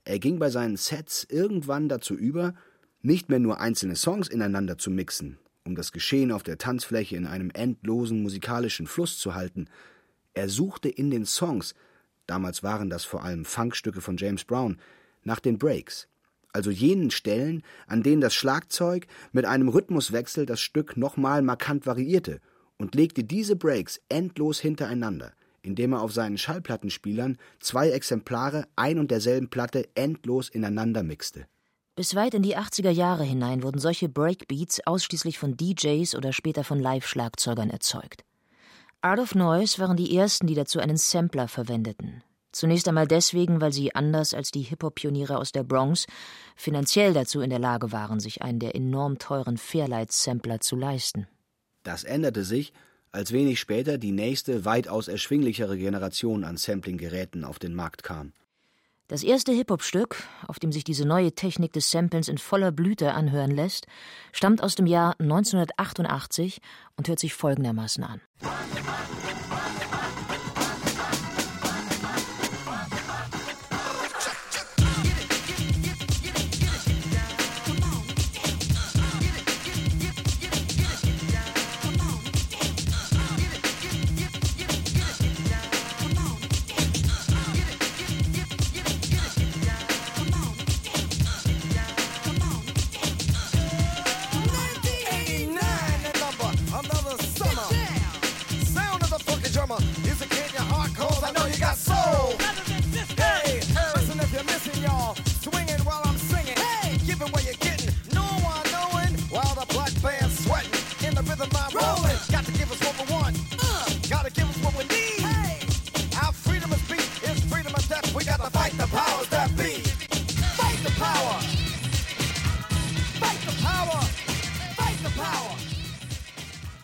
[0.06, 2.54] Er ging bei seinen Sets irgendwann dazu über,
[3.02, 7.26] nicht mehr nur einzelne Songs ineinander zu mixen, um das Geschehen auf der Tanzfläche in
[7.26, 9.66] einem endlosen musikalischen Fluss zu halten.
[10.36, 11.74] Er suchte in den Songs,
[12.28, 14.78] damals waren das vor allem Funkstücke von James Brown,
[15.24, 16.08] nach den Breaks,
[16.52, 22.42] also jenen Stellen, an denen das Schlagzeug mit einem Rhythmuswechsel das Stück nochmal markant variierte
[22.84, 25.32] und legte diese Breaks endlos hintereinander,
[25.62, 31.48] indem er auf seinen Schallplattenspielern zwei Exemplare ein und derselben Platte endlos ineinander mixte.
[31.96, 36.66] Bis weit in die 80er Jahre hinein wurden solche Breakbeats ausschließlich von DJs oder später
[36.66, 38.26] von Live-Schlagzeugern erzeugt.
[39.02, 42.22] Art of Noise waren die ersten, die dazu einen Sampler verwendeten.
[42.52, 46.06] Zunächst einmal deswegen, weil sie anders als die Hip-Hop-Pioniere aus der Bronx
[46.58, 51.28] finanziell dazu in der Lage waren, sich einen der enorm teuren Fairlight-Sampler zu leisten.
[51.84, 52.74] Das änderte sich,
[53.12, 58.34] als wenig später die nächste, weitaus erschwinglichere Generation an Sampling-Geräten auf den Markt kam.
[59.08, 63.52] Das erste Hip-Hop-Stück, auf dem sich diese neue Technik des Samplens in voller Blüte anhören
[63.52, 63.86] lässt,
[64.32, 66.62] stammt aus dem Jahr 1988
[66.96, 68.22] und hört sich folgendermaßen an.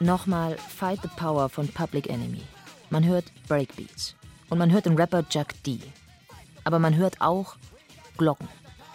[0.09, 2.41] Nochmal Fight the Power von Public Enemy.
[2.89, 4.15] Man hört Breakbeats.
[4.49, 5.79] Und man hört den Rapper Jack D.
[6.63, 7.57] Aber man hört auch
[8.17, 8.47] Glocken,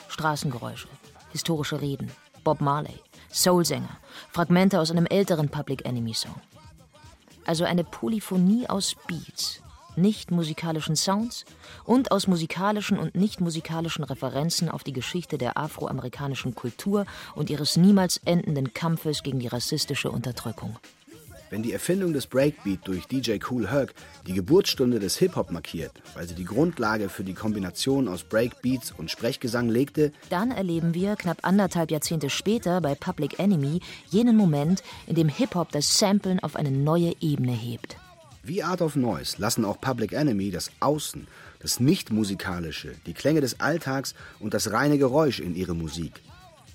[0.09, 0.89] Straßengeräusche,
[1.31, 2.11] historische Reden,
[2.43, 2.99] Bob Marley,
[3.31, 3.97] Soulsänger,
[4.33, 6.35] Fragmente aus einem älteren Public Enemy Song.
[7.47, 9.63] Also eine Polyphonie aus Beats,
[9.95, 11.45] nicht musikalischen Sounds
[11.85, 17.07] und aus musikalischen und nicht musikalischen Referenzen auf die Geschichte der afroamerikanischen Kultur
[17.37, 20.77] und ihres niemals endenden Kampfes gegen die rassistische Unterdrückung.
[21.55, 23.95] Wenn die Erfindung des Breakbeat durch DJ Cool Herc
[24.27, 29.09] die Geburtsstunde des Hip-Hop markiert, weil sie die Grundlage für die Kombination aus Breakbeats und
[29.09, 33.79] Sprechgesang legte, Dann erleben wir knapp anderthalb Jahrzehnte später bei Public Enemy
[34.11, 37.99] jenen Moment, in dem Hip-Hop das Samplen auf eine neue Ebene hebt.
[38.43, 41.29] Wie Art of Noise lassen auch Public Enemy das Außen,
[41.61, 46.21] das Nicht-Musikalische, die Klänge des Alltags und das reine Geräusch in ihre Musik.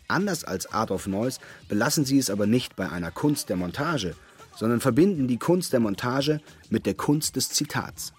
[0.08, 4.16] Anders als Art of Noise belassen sie es aber nicht bei einer Kunst der Montage,
[4.60, 8.12] sondern verbinden die Kunst der Montage mit der Kunst des Zitats.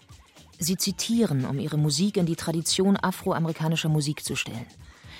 [0.58, 4.66] Sie zitieren, um ihre Musik in die Tradition afroamerikanischer Musik zu stellen.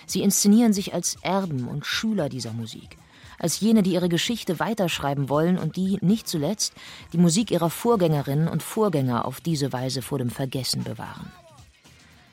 [0.07, 2.97] Sie inszenieren sich als Erben und Schüler dieser Musik,
[3.39, 6.73] als jene, die ihre Geschichte weiterschreiben wollen und die, nicht zuletzt,
[7.13, 11.31] die Musik ihrer Vorgängerinnen und Vorgänger auf diese Weise vor dem Vergessen bewahren.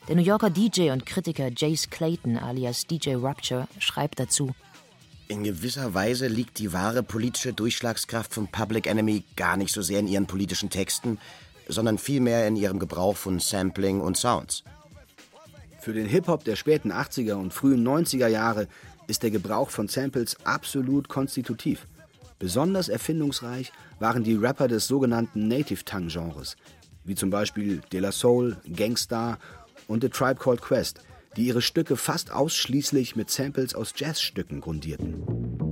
[0.07, 4.55] Der New Yorker DJ und Kritiker Jace Clayton alias DJ Rupture schreibt dazu,
[5.29, 9.99] In gewisser Weise liegt die wahre politische Durchschlagskraft von Public Enemy gar nicht so sehr
[9.99, 11.19] in ihren politischen Texten,
[11.67, 14.63] sondern vielmehr in ihrem Gebrauch von Sampling und Sounds.
[15.81, 18.69] Für den Hip-Hop der späten 80er und frühen 90er Jahre
[19.07, 21.87] ist der Gebrauch von Samples absolut konstitutiv.
[22.39, 26.55] Besonders erfindungsreich waren die Rapper des sogenannten Native Tongue Genres,
[27.03, 29.39] wie zum Beispiel De La Soul, Gangstar
[29.87, 31.01] und The Tribe Called Quest,
[31.37, 35.66] die ihre Stücke fast ausschließlich mit Samples aus Jazzstücken grundierten.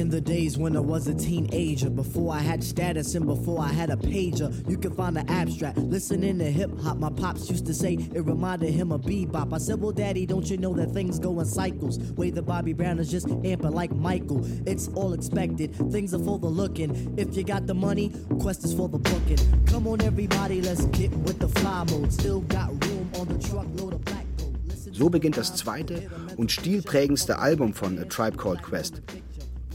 [0.00, 3.68] In the days when I was a teenager, before I had status and before I
[3.68, 5.76] had a pager, you can find the abstract.
[5.76, 9.52] Listening to hip hop, my pops used to say it reminded him of bebop.
[9.52, 11.98] I said, Well, daddy, don't you know that things go in cycles?
[12.12, 14.40] Way the Bobby Brown is just amping like Michael.
[14.66, 17.14] It's all expected, things are for the looking.
[17.18, 19.38] If you got the money, quest is for the booking.
[19.66, 22.10] Come on, everybody, let's get with the fly mode.
[22.10, 24.20] Still got room on the truckload of black.
[24.92, 29.00] So beginnt das zweite und stilprägendste Album von A Tribe Called Quest,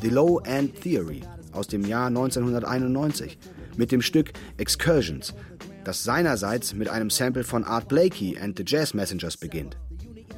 [0.02, 1.22] The Low End Theory
[1.54, 3.38] aus dem Jahr 1991
[3.78, 5.34] mit dem Stück Excursions,
[5.84, 9.78] das seinerseits mit einem Sample von Art Blakey and the Jazz Messengers beginnt.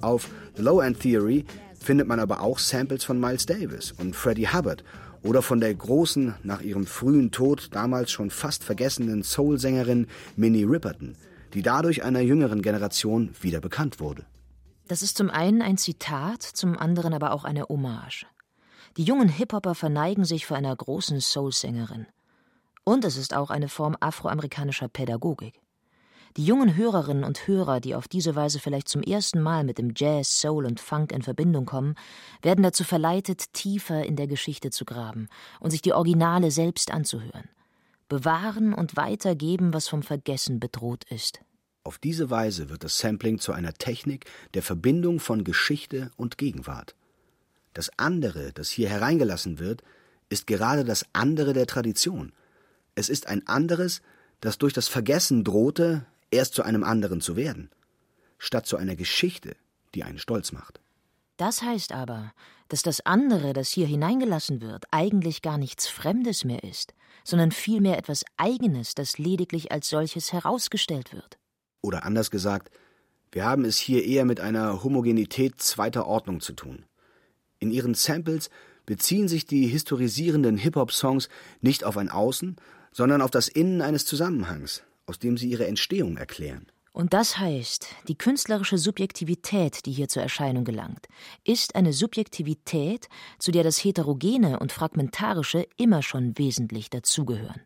[0.01, 1.45] Auf The Low End Theory
[1.79, 4.83] findet man aber auch Samples von Miles Davis und Freddie Hubbard
[5.23, 11.15] oder von der großen, nach ihrem frühen Tod damals schon fast vergessenen Soul-Sängerin Minnie Riperton,
[11.53, 14.25] die dadurch einer jüngeren Generation wieder bekannt wurde.
[14.87, 18.25] Das ist zum einen ein Zitat, zum anderen aber auch eine Hommage.
[18.97, 22.07] Die jungen Hip-Hopper verneigen sich vor einer großen Soul-Sängerin.
[22.83, 25.61] Und es ist auch eine Form afroamerikanischer Pädagogik.
[26.35, 29.93] Die jungen Hörerinnen und Hörer, die auf diese Weise vielleicht zum ersten Mal mit dem
[29.95, 31.93] Jazz, Soul und Funk in Verbindung kommen,
[32.41, 35.27] werden dazu verleitet, tiefer in der Geschichte zu graben
[35.59, 37.49] und sich die Originale selbst anzuhören.
[38.09, 41.41] Bewahren und weitergeben, was vom Vergessen bedroht ist.
[41.83, 44.25] Auf diese Weise wird das Sampling zu einer Technik
[44.55, 46.95] der Verbindung von Geschichte und Gegenwart.
[47.77, 49.83] Das andere, das hier hereingelassen wird,
[50.29, 52.33] ist gerade das andere der Tradition.
[52.95, 54.01] Es ist ein anderes,
[54.41, 57.69] das durch das Vergessen drohte, erst zu einem anderen zu werden,
[58.39, 59.55] statt zu einer Geschichte,
[59.93, 60.79] die einen stolz macht.
[61.37, 62.33] Das heißt aber,
[62.67, 67.99] dass das andere, das hier hineingelassen wird, eigentlich gar nichts Fremdes mehr ist, sondern vielmehr
[67.99, 71.37] etwas Eigenes, das lediglich als solches herausgestellt wird.
[71.81, 72.71] Oder anders gesagt,
[73.31, 76.83] wir haben es hier eher mit einer Homogenität zweiter Ordnung zu tun.
[77.59, 78.49] In ihren Samples
[78.85, 81.29] beziehen sich die historisierenden Hip-Hop-Songs
[81.61, 82.55] nicht auf ein Außen,
[82.91, 86.67] sondern auf das Innen eines Zusammenhangs, aus dem sie ihre Entstehung erklären.
[86.97, 91.07] Und das heißt, die künstlerische Subjektivität, die hier zur Erscheinung gelangt,
[91.43, 97.61] ist eine Subjektivität, zu der das Heterogene und Fragmentarische immer schon wesentlich dazugehören.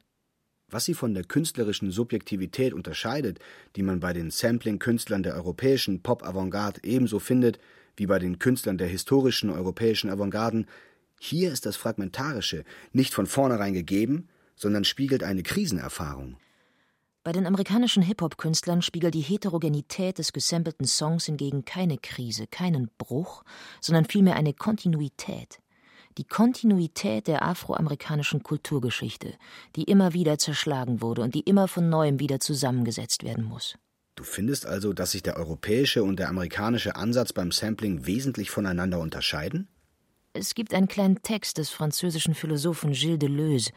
[0.67, 3.39] Was sie von der künstlerischen Subjektivität unterscheidet,
[3.77, 7.57] die man bei den Sampling-Künstlern der europäischen Pop-Avantgarde ebenso findet
[7.95, 10.67] wie bei den Künstlern der historischen europäischen Avantgarden,
[11.19, 12.63] hier ist das Fragmentarische
[12.93, 16.37] nicht von vornherein gegeben, sondern spiegelt eine Krisenerfahrung.
[17.23, 23.43] Bei den amerikanischen Hip-Hop-Künstlern spiegelt die Heterogenität des gesampelten Songs hingegen keine Krise, keinen Bruch,
[23.79, 25.59] sondern vielmehr eine Kontinuität.
[26.17, 29.35] Die Kontinuität der afroamerikanischen Kulturgeschichte,
[29.75, 33.75] die immer wieder zerschlagen wurde und die immer von neuem wieder zusammengesetzt werden muss.
[34.15, 38.99] Du findest also, dass sich der europäische und der amerikanische Ansatz beim Sampling wesentlich voneinander
[38.99, 39.67] unterscheiden?
[40.33, 43.71] Es gibt einen kleinen Text des französischen Philosophen Gilles Deleuze,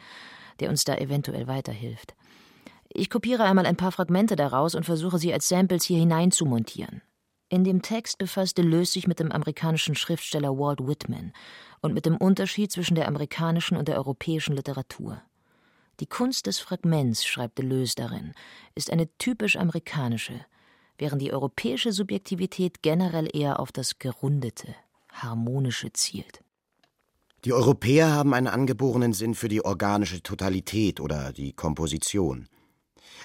[0.59, 2.15] der uns da eventuell weiterhilft.
[2.89, 6.45] Ich kopiere einmal ein paar Fragmente daraus und versuche sie als Samples hier hinein zu
[6.45, 7.01] montieren.
[7.49, 11.33] In dem Text befasst Deleuze sich mit dem amerikanischen Schriftsteller Walt Whitman
[11.81, 15.21] und mit dem Unterschied zwischen der amerikanischen und der europäischen Literatur.
[15.99, 18.33] Die Kunst des Fragments, schreibt Deleuze darin,
[18.75, 20.45] ist eine typisch amerikanische,
[20.97, 24.75] während die europäische Subjektivität generell eher auf das Gerundete,
[25.11, 26.41] Harmonische zielt.
[27.45, 32.49] Die Europäer haben einen angeborenen Sinn für die organische Totalität oder die Komposition.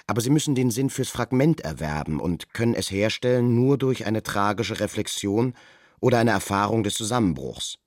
[0.07, 4.23] Aber sie müssen den Sinn fürs Fragment erwerben und können es herstellen nur durch eine
[4.23, 5.55] tragische Reflexion
[5.99, 7.79] oder eine Erfahrung des Zusammenbruchs.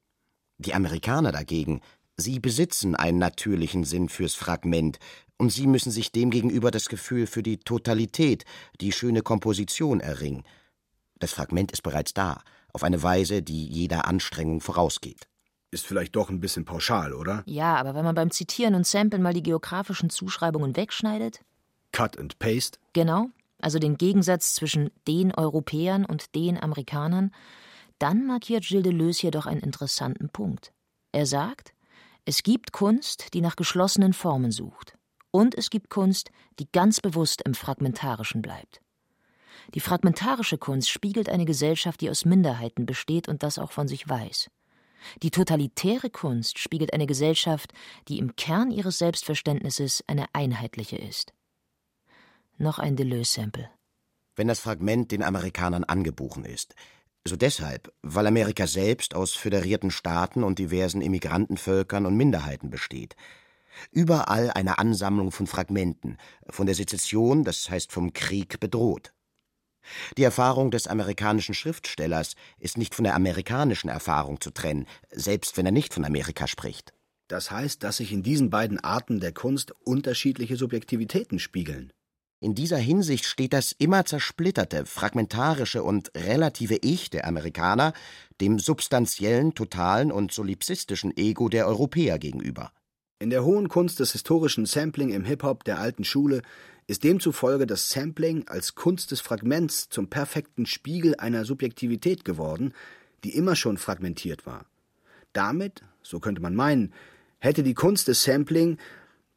[0.58, 1.80] Die Amerikaner dagegen,
[2.16, 4.98] sie besitzen einen natürlichen Sinn fürs Fragment,
[5.36, 8.44] und sie müssen sich demgegenüber das Gefühl für die Totalität,
[8.80, 10.44] die schöne Komposition erringen.
[11.18, 12.42] Das Fragment ist bereits da,
[12.72, 15.28] auf eine Weise, die jeder Anstrengung vorausgeht.
[15.70, 17.42] Ist vielleicht doch ein bisschen pauschal, oder?
[17.46, 21.40] Ja, aber wenn man beim Zitieren und Samplen mal die geografischen Zuschreibungen wegschneidet.
[21.90, 22.78] Cut and Paste?
[22.92, 27.32] Genau, also den Gegensatz zwischen den Europäern und den Amerikanern,
[27.98, 30.72] dann markiert Gilles Deleuze hier doch einen interessanten Punkt.
[31.12, 31.73] Er sagt,
[32.26, 34.96] es gibt Kunst, die nach geschlossenen Formen sucht.
[35.30, 38.80] Und es gibt Kunst, die ganz bewusst im Fragmentarischen bleibt.
[39.74, 44.08] Die fragmentarische Kunst spiegelt eine Gesellschaft, die aus Minderheiten besteht und das auch von sich
[44.08, 44.50] weiß.
[45.22, 47.72] Die totalitäre Kunst spiegelt eine Gesellschaft,
[48.08, 51.34] die im Kern ihres Selbstverständnisses eine einheitliche ist.
[52.56, 53.68] Noch ein Deleuze-Sample.
[54.36, 56.74] Wenn das Fragment den Amerikanern angebuchen ist,
[57.26, 63.16] so deshalb, weil Amerika selbst aus föderierten Staaten und diversen Immigrantenvölkern und Minderheiten besteht.
[63.90, 66.18] Überall eine Ansammlung von Fragmenten,
[66.48, 69.12] von der Sezession, das heißt vom Krieg, bedroht.
[70.16, 75.66] Die Erfahrung des amerikanischen Schriftstellers ist nicht von der amerikanischen Erfahrung zu trennen, selbst wenn
[75.66, 76.94] er nicht von Amerika spricht.
[77.28, 81.92] Das heißt, dass sich in diesen beiden Arten der Kunst unterschiedliche Subjektivitäten spiegeln.
[82.44, 87.94] In dieser Hinsicht steht das immer zersplitterte, fragmentarische und relative Ich der Amerikaner
[88.38, 92.70] dem substanziellen, totalen und solipsistischen Ego der Europäer gegenüber.
[93.18, 96.42] In der hohen Kunst des historischen Sampling im Hip-Hop der alten Schule
[96.86, 102.74] ist demzufolge das Sampling als Kunst des Fragments zum perfekten Spiegel einer Subjektivität geworden,
[103.24, 104.66] die immer schon fragmentiert war.
[105.32, 106.92] Damit, so könnte man meinen,
[107.38, 108.76] hätte die Kunst des Sampling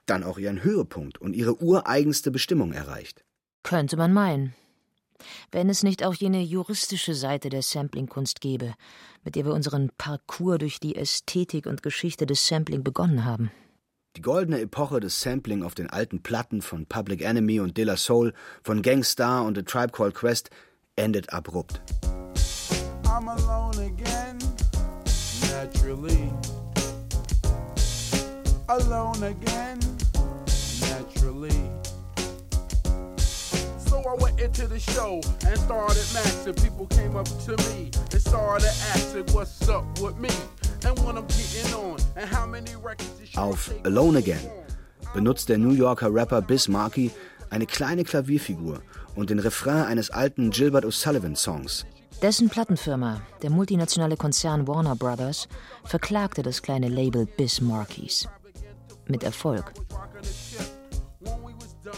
[0.10, 3.24] dann auch ihren Höhepunkt und ihre ureigenste Bestimmung erreicht.
[3.64, 4.56] Könnte man meinen.
[5.52, 8.74] Wenn es nicht auch jene juristische Seite der Samplingkunst gäbe,
[9.24, 13.52] mit der wir unseren Parcours durch die Ästhetik und Geschichte des Sampling begonnen haben.
[14.16, 17.98] Die goldene Epoche des Sampling auf den alten Platten von Public Enemy und De La
[17.98, 18.34] Soul,
[18.64, 20.50] von Gangstar und The Tribe Called Quest
[20.96, 21.82] endet abrupt.
[23.06, 24.38] I'm alone again,
[25.52, 26.32] naturally.
[28.68, 29.80] Alone again,
[31.18, 31.70] naturally.
[33.78, 36.56] So I went into the show and started maxing.
[36.64, 40.30] People came up to me and started asking what's up with me
[40.86, 44.42] and when I'm getting on and how many records is Auf Alone Again
[45.14, 47.12] benutzt der New Yorker Rapper Biz Markie
[47.50, 48.82] eine kleine Klavierfigur
[49.16, 51.86] und den Refrain eines alten Gilbert O'Sullivan Songs.
[52.22, 55.48] Dessen Plattenfirma, der multinationale Konzern Warner Brothers,
[55.84, 58.28] verklagte das kleine Label Biz Markies.
[59.08, 59.72] Mit Erfolg.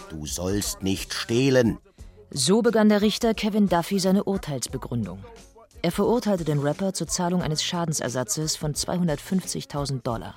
[0.10, 1.78] Du sollst nicht stehlen.
[2.32, 5.24] So begann der Richter Kevin Duffy seine Urteilsbegründung.
[5.82, 10.36] Er verurteilte den Rapper zur Zahlung eines Schadensersatzes von 250.000 Dollar.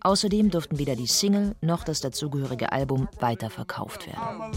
[0.00, 4.52] Außerdem durften weder die Single noch das dazugehörige Album weiterverkauft werden.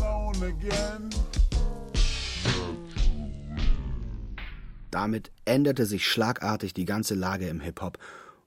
[4.91, 7.97] Damit änderte sich schlagartig die ganze Lage im Hip-Hop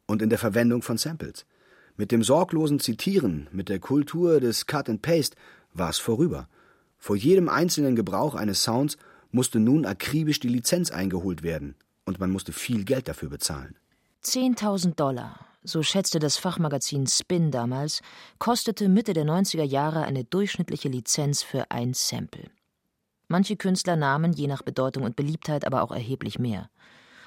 [0.06, 1.46] und in der Verwendung von Samples.
[1.96, 5.36] Mit dem sorglosen Zitieren, mit der Kultur des Cut and Paste
[5.74, 6.48] war es vorüber.
[6.98, 8.96] Vor jedem einzelnen Gebrauch eines Sounds
[9.30, 13.76] musste nun akribisch die Lizenz eingeholt werden und man musste viel Geld dafür bezahlen.
[14.24, 18.02] 10.000 Dollar, so schätzte das Fachmagazin Spin damals,
[18.38, 22.50] kostete Mitte der 90er Jahre eine durchschnittliche Lizenz für ein Sample.
[23.28, 26.68] Manche Künstler nahmen je nach Bedeutung und Beliebtheit aber auch erheblich mehr.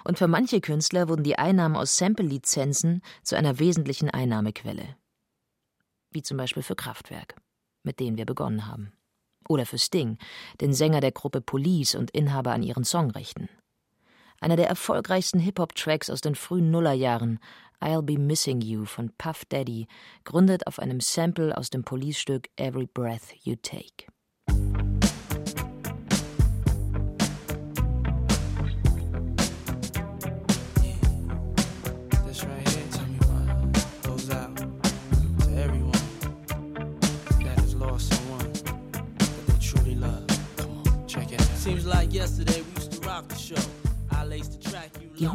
[0.04, 4.96] Und für manche Künstler wurden die Einnahmen aus Sample-Lizenzen zu einer wesentlichen Einnahmequelle.
[6.12, 7.36] Wie zum Beispiel für Kraftwerk,
[7.86, 8.94] mit denen wir begonnen haben.
[9.48, 10.18] Oder für Sting,
[10.60, 13.50] den Sänger der Gruppe Police und Inhaber an ihren Songrechten.
[14.42, 17.40] Einer der erfolgreichsten Hip-Hop-Tracks aus den frühen Nullerjahren,
[17.82, 19.88] I'll Be Missing You von Puff Daddy,
[20.24, 24.08] gründet auf einem Sample aus dem Police-Stück Every Breath You Take.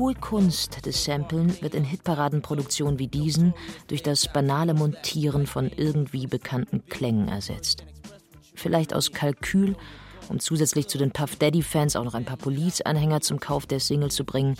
[0.00, 3.52] Hohe Kunst des Samplen wird in Hitparadenproduktionen wie diesen
[3.86, 7.84] durch das banale Montieren von irgendwie bekannten Klängen ersetzt.
[8.54, 9.76] Vielleicht aus Kalkül,
[10.30, 14.10] um zusätzlich zu den Puff Daddy-Fans auch noch ein paar Police-Anhänger zum Kauf der Single
[14.10, 14.56] zu bringen.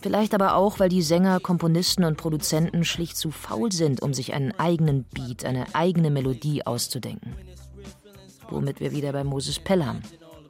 [0.00, 4.34] Vielleicht aber auch, weil die Sänger, Komponisten und Produzenten schlicht zu faul sind, um sich
[4.34, 7.34] einen eigenen Beat, eine eigene Melodie auszudenken.
[8.50, 10.00] Womit wir wieder bei Moses Pelham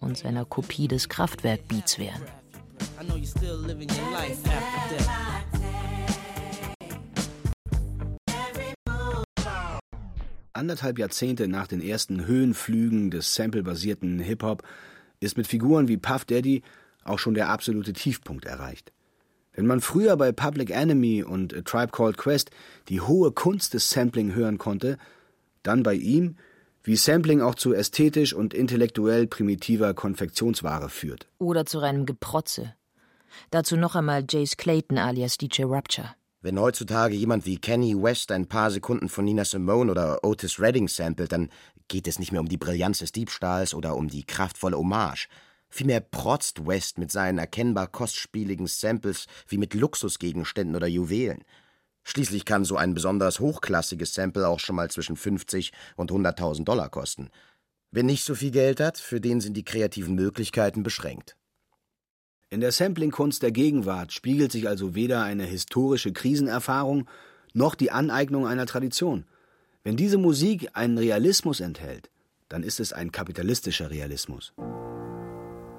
[0.00, 2.20] und seiner Kopie des Kraftwerk-Beats wären.
[3.01, 5.45] I know you're still living your life after death.
[10.53, 14.62] Anderthalb Jahrzehnte nach den ersten Höhenflügen des samplebasierten Hip-Hop
[15.18, 16.62] ist mit Figuren wie Puff Daddy
[17.03, 18.93] auch schon der absolute Tiefpunkt erreicht.
[19.53, 22.51] Wenn man früher bei Public Enemy und A Tribe Called Quest
[22.89, 24.97] die hohe Kunst des Sampling hören konnte,
[25.64, 26.37] dann bei ihm,
[26.85, 31.26] wie Sampling auch zu ästhetisch und intellektuell primitiver Konfektionsware führt.
[31.39, 32.74] Oder zu reinem Geprotze.
[33.51, 36.14] Dazu noch einmal Jace Clayton alias DJ Rupture.
[36.43, 40.89] Wenn heutzutage jemand wie Kenny West ein paar Sekunden von Nina Simone oder Otis Redding
[40.89, 41.49] samplet, dann
[41.89, 45.28] geht es nicht mehr um die Brillanz des Diebstahls oder um die kraftvolle Hommage.
[45.70, 51.45] Vielmehr protzt West mit seinen erkennbar kostspieligen Samples wie mit Luxusgegenständen oder Juwelen.
[52.05, 56.90] Schließlich kann so ein besonders hochklassiges Sample auch schon mal zwischen 50 und 100.000 Dollar
[56.90, 57.30] kosten.
[57.90, 61.36] Wer nicht so viel Geld hat, für den sind die kreativen Möglichkeiten beschränkt.
[62.50, 67.09] In der Samplingkunst der Gegenwart spiegelt sich also weder eine historische Krisenerfahrung
[67.52, 69.24] noch die Aneignung einer Tradition.
[69.82, 72.11] Wenn diese Musik einen Realismus enthält,
[72.48, 74.52] dann ist es ein kapitalistischer Realismus.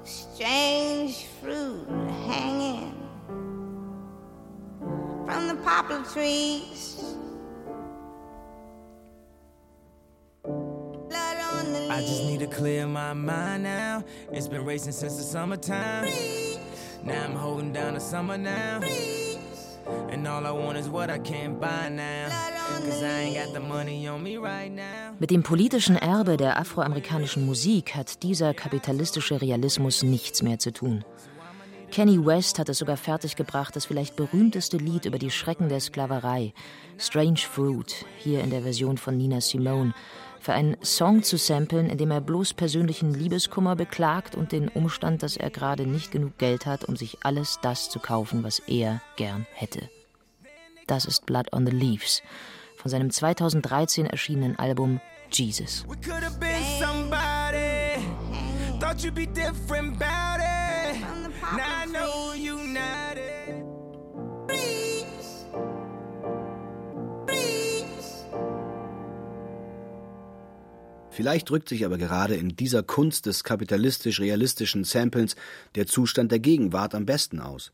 [0.05, 0.55] Strange
[5.66, 7.03] poplar trees.
[11.89, 14.03] I just need to clear my mind now.
[14.32, 16.07] It's been racing since the summertime.
[17.03, 18.82] Now I'm holding down the summer now.
[20.09, 22.30] And all I want is what I can't buy now.
[22.84, 25.16] Cause I ain't got the money on me right now.
[25.20, 31.03] Mit dem politischen Erbe der afroamerikanischen Musik hat dieser kapitalistische Realismus nichts mehr zu tun.
[31.96, 36.54] Kenny West hat es sogar fertiggebracht, das vielleicht berühmteste Lied über die Schrecken der Sklaverei,
[36.98, 39.93] Strange Fruit, hier in der Version von Nina Simone,
[40.41, 45.24] für einen Song zu samplen, in dem er bloß persönlichen Liebeskummer beklagt und den Umstand,
[45.24, 49.02] dass er gerade nicht genug Geld hat, um sich alles das zu kaufen, was er
[49.16, 49.89] gern hätte.
[50.88, 52.22] Das ist Blood on the Leaves
[52.76, 55.00] von seinem 2013 erschienenen Album
[55.32, 55.86] Jesus.
[55.88, 55.96] We
[61.54, 63.64] Now I know united.
[71.12, 75.36] Vielleicht drückt sich aber gerade in dieser Kunst des kapitalistisch-realistischen Samplens
[75.76, 77.72] der Zustand der Gegenwart am besten aus.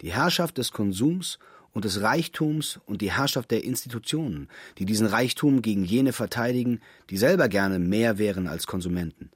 [0.00, 1.38] Die Herrschaft des Konsums
[1.72, 4.48] und des Reichtums und die Herrschaft der Institutionen,
[4.78, 9.30] die diesen Reichtum gegen jene verteidigen, die selber gerne mehr wären als Konsumenten.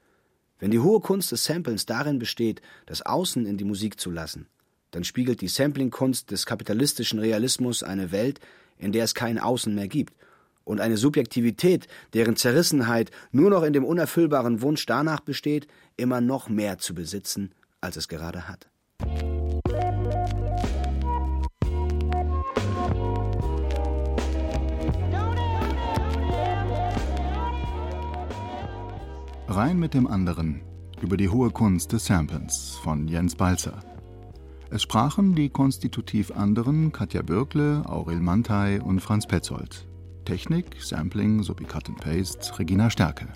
[0.58, 4.46] Wenn die hohe Kunst des Samplens darin besteht, das Außen in die Musik zu lassen,
[4.90, 8.40] dann spiegelt die Samplingkunst des kapitalistischen Realismus eine Welt,
[8.78, 10.14] in der es kein Außen mehr gibt
[10.64, 16.48] und eine Subjektivität, deren Zerrissenheit nur noch in dem unerfüllbaren Wunsch danach besteht, immer noch
[16.48, 18.68] mehr zu besitzen, als es gerade hat.
[29.56, 30.60] Rein mit dem anderen
[31.00, 33.80] über die hohe Kunst des Samplens von Jens Balzer.
[34.68, 39.88] Es sprachen die konstitutiv anderen Katja Bürkle, Aurel Mantei und Franz Petzold.
[40.26, 43.28] Technik, Sampling sowie Cut and Paste Regina Stärke.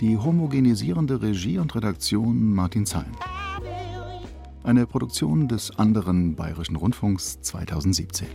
[0.00, 3.10] Die homogenisierende Regie und Redaktion Martin Zein.
[4.62, 8.28] Eine Produktion des anderen Bayerischen Rundfunks 2017.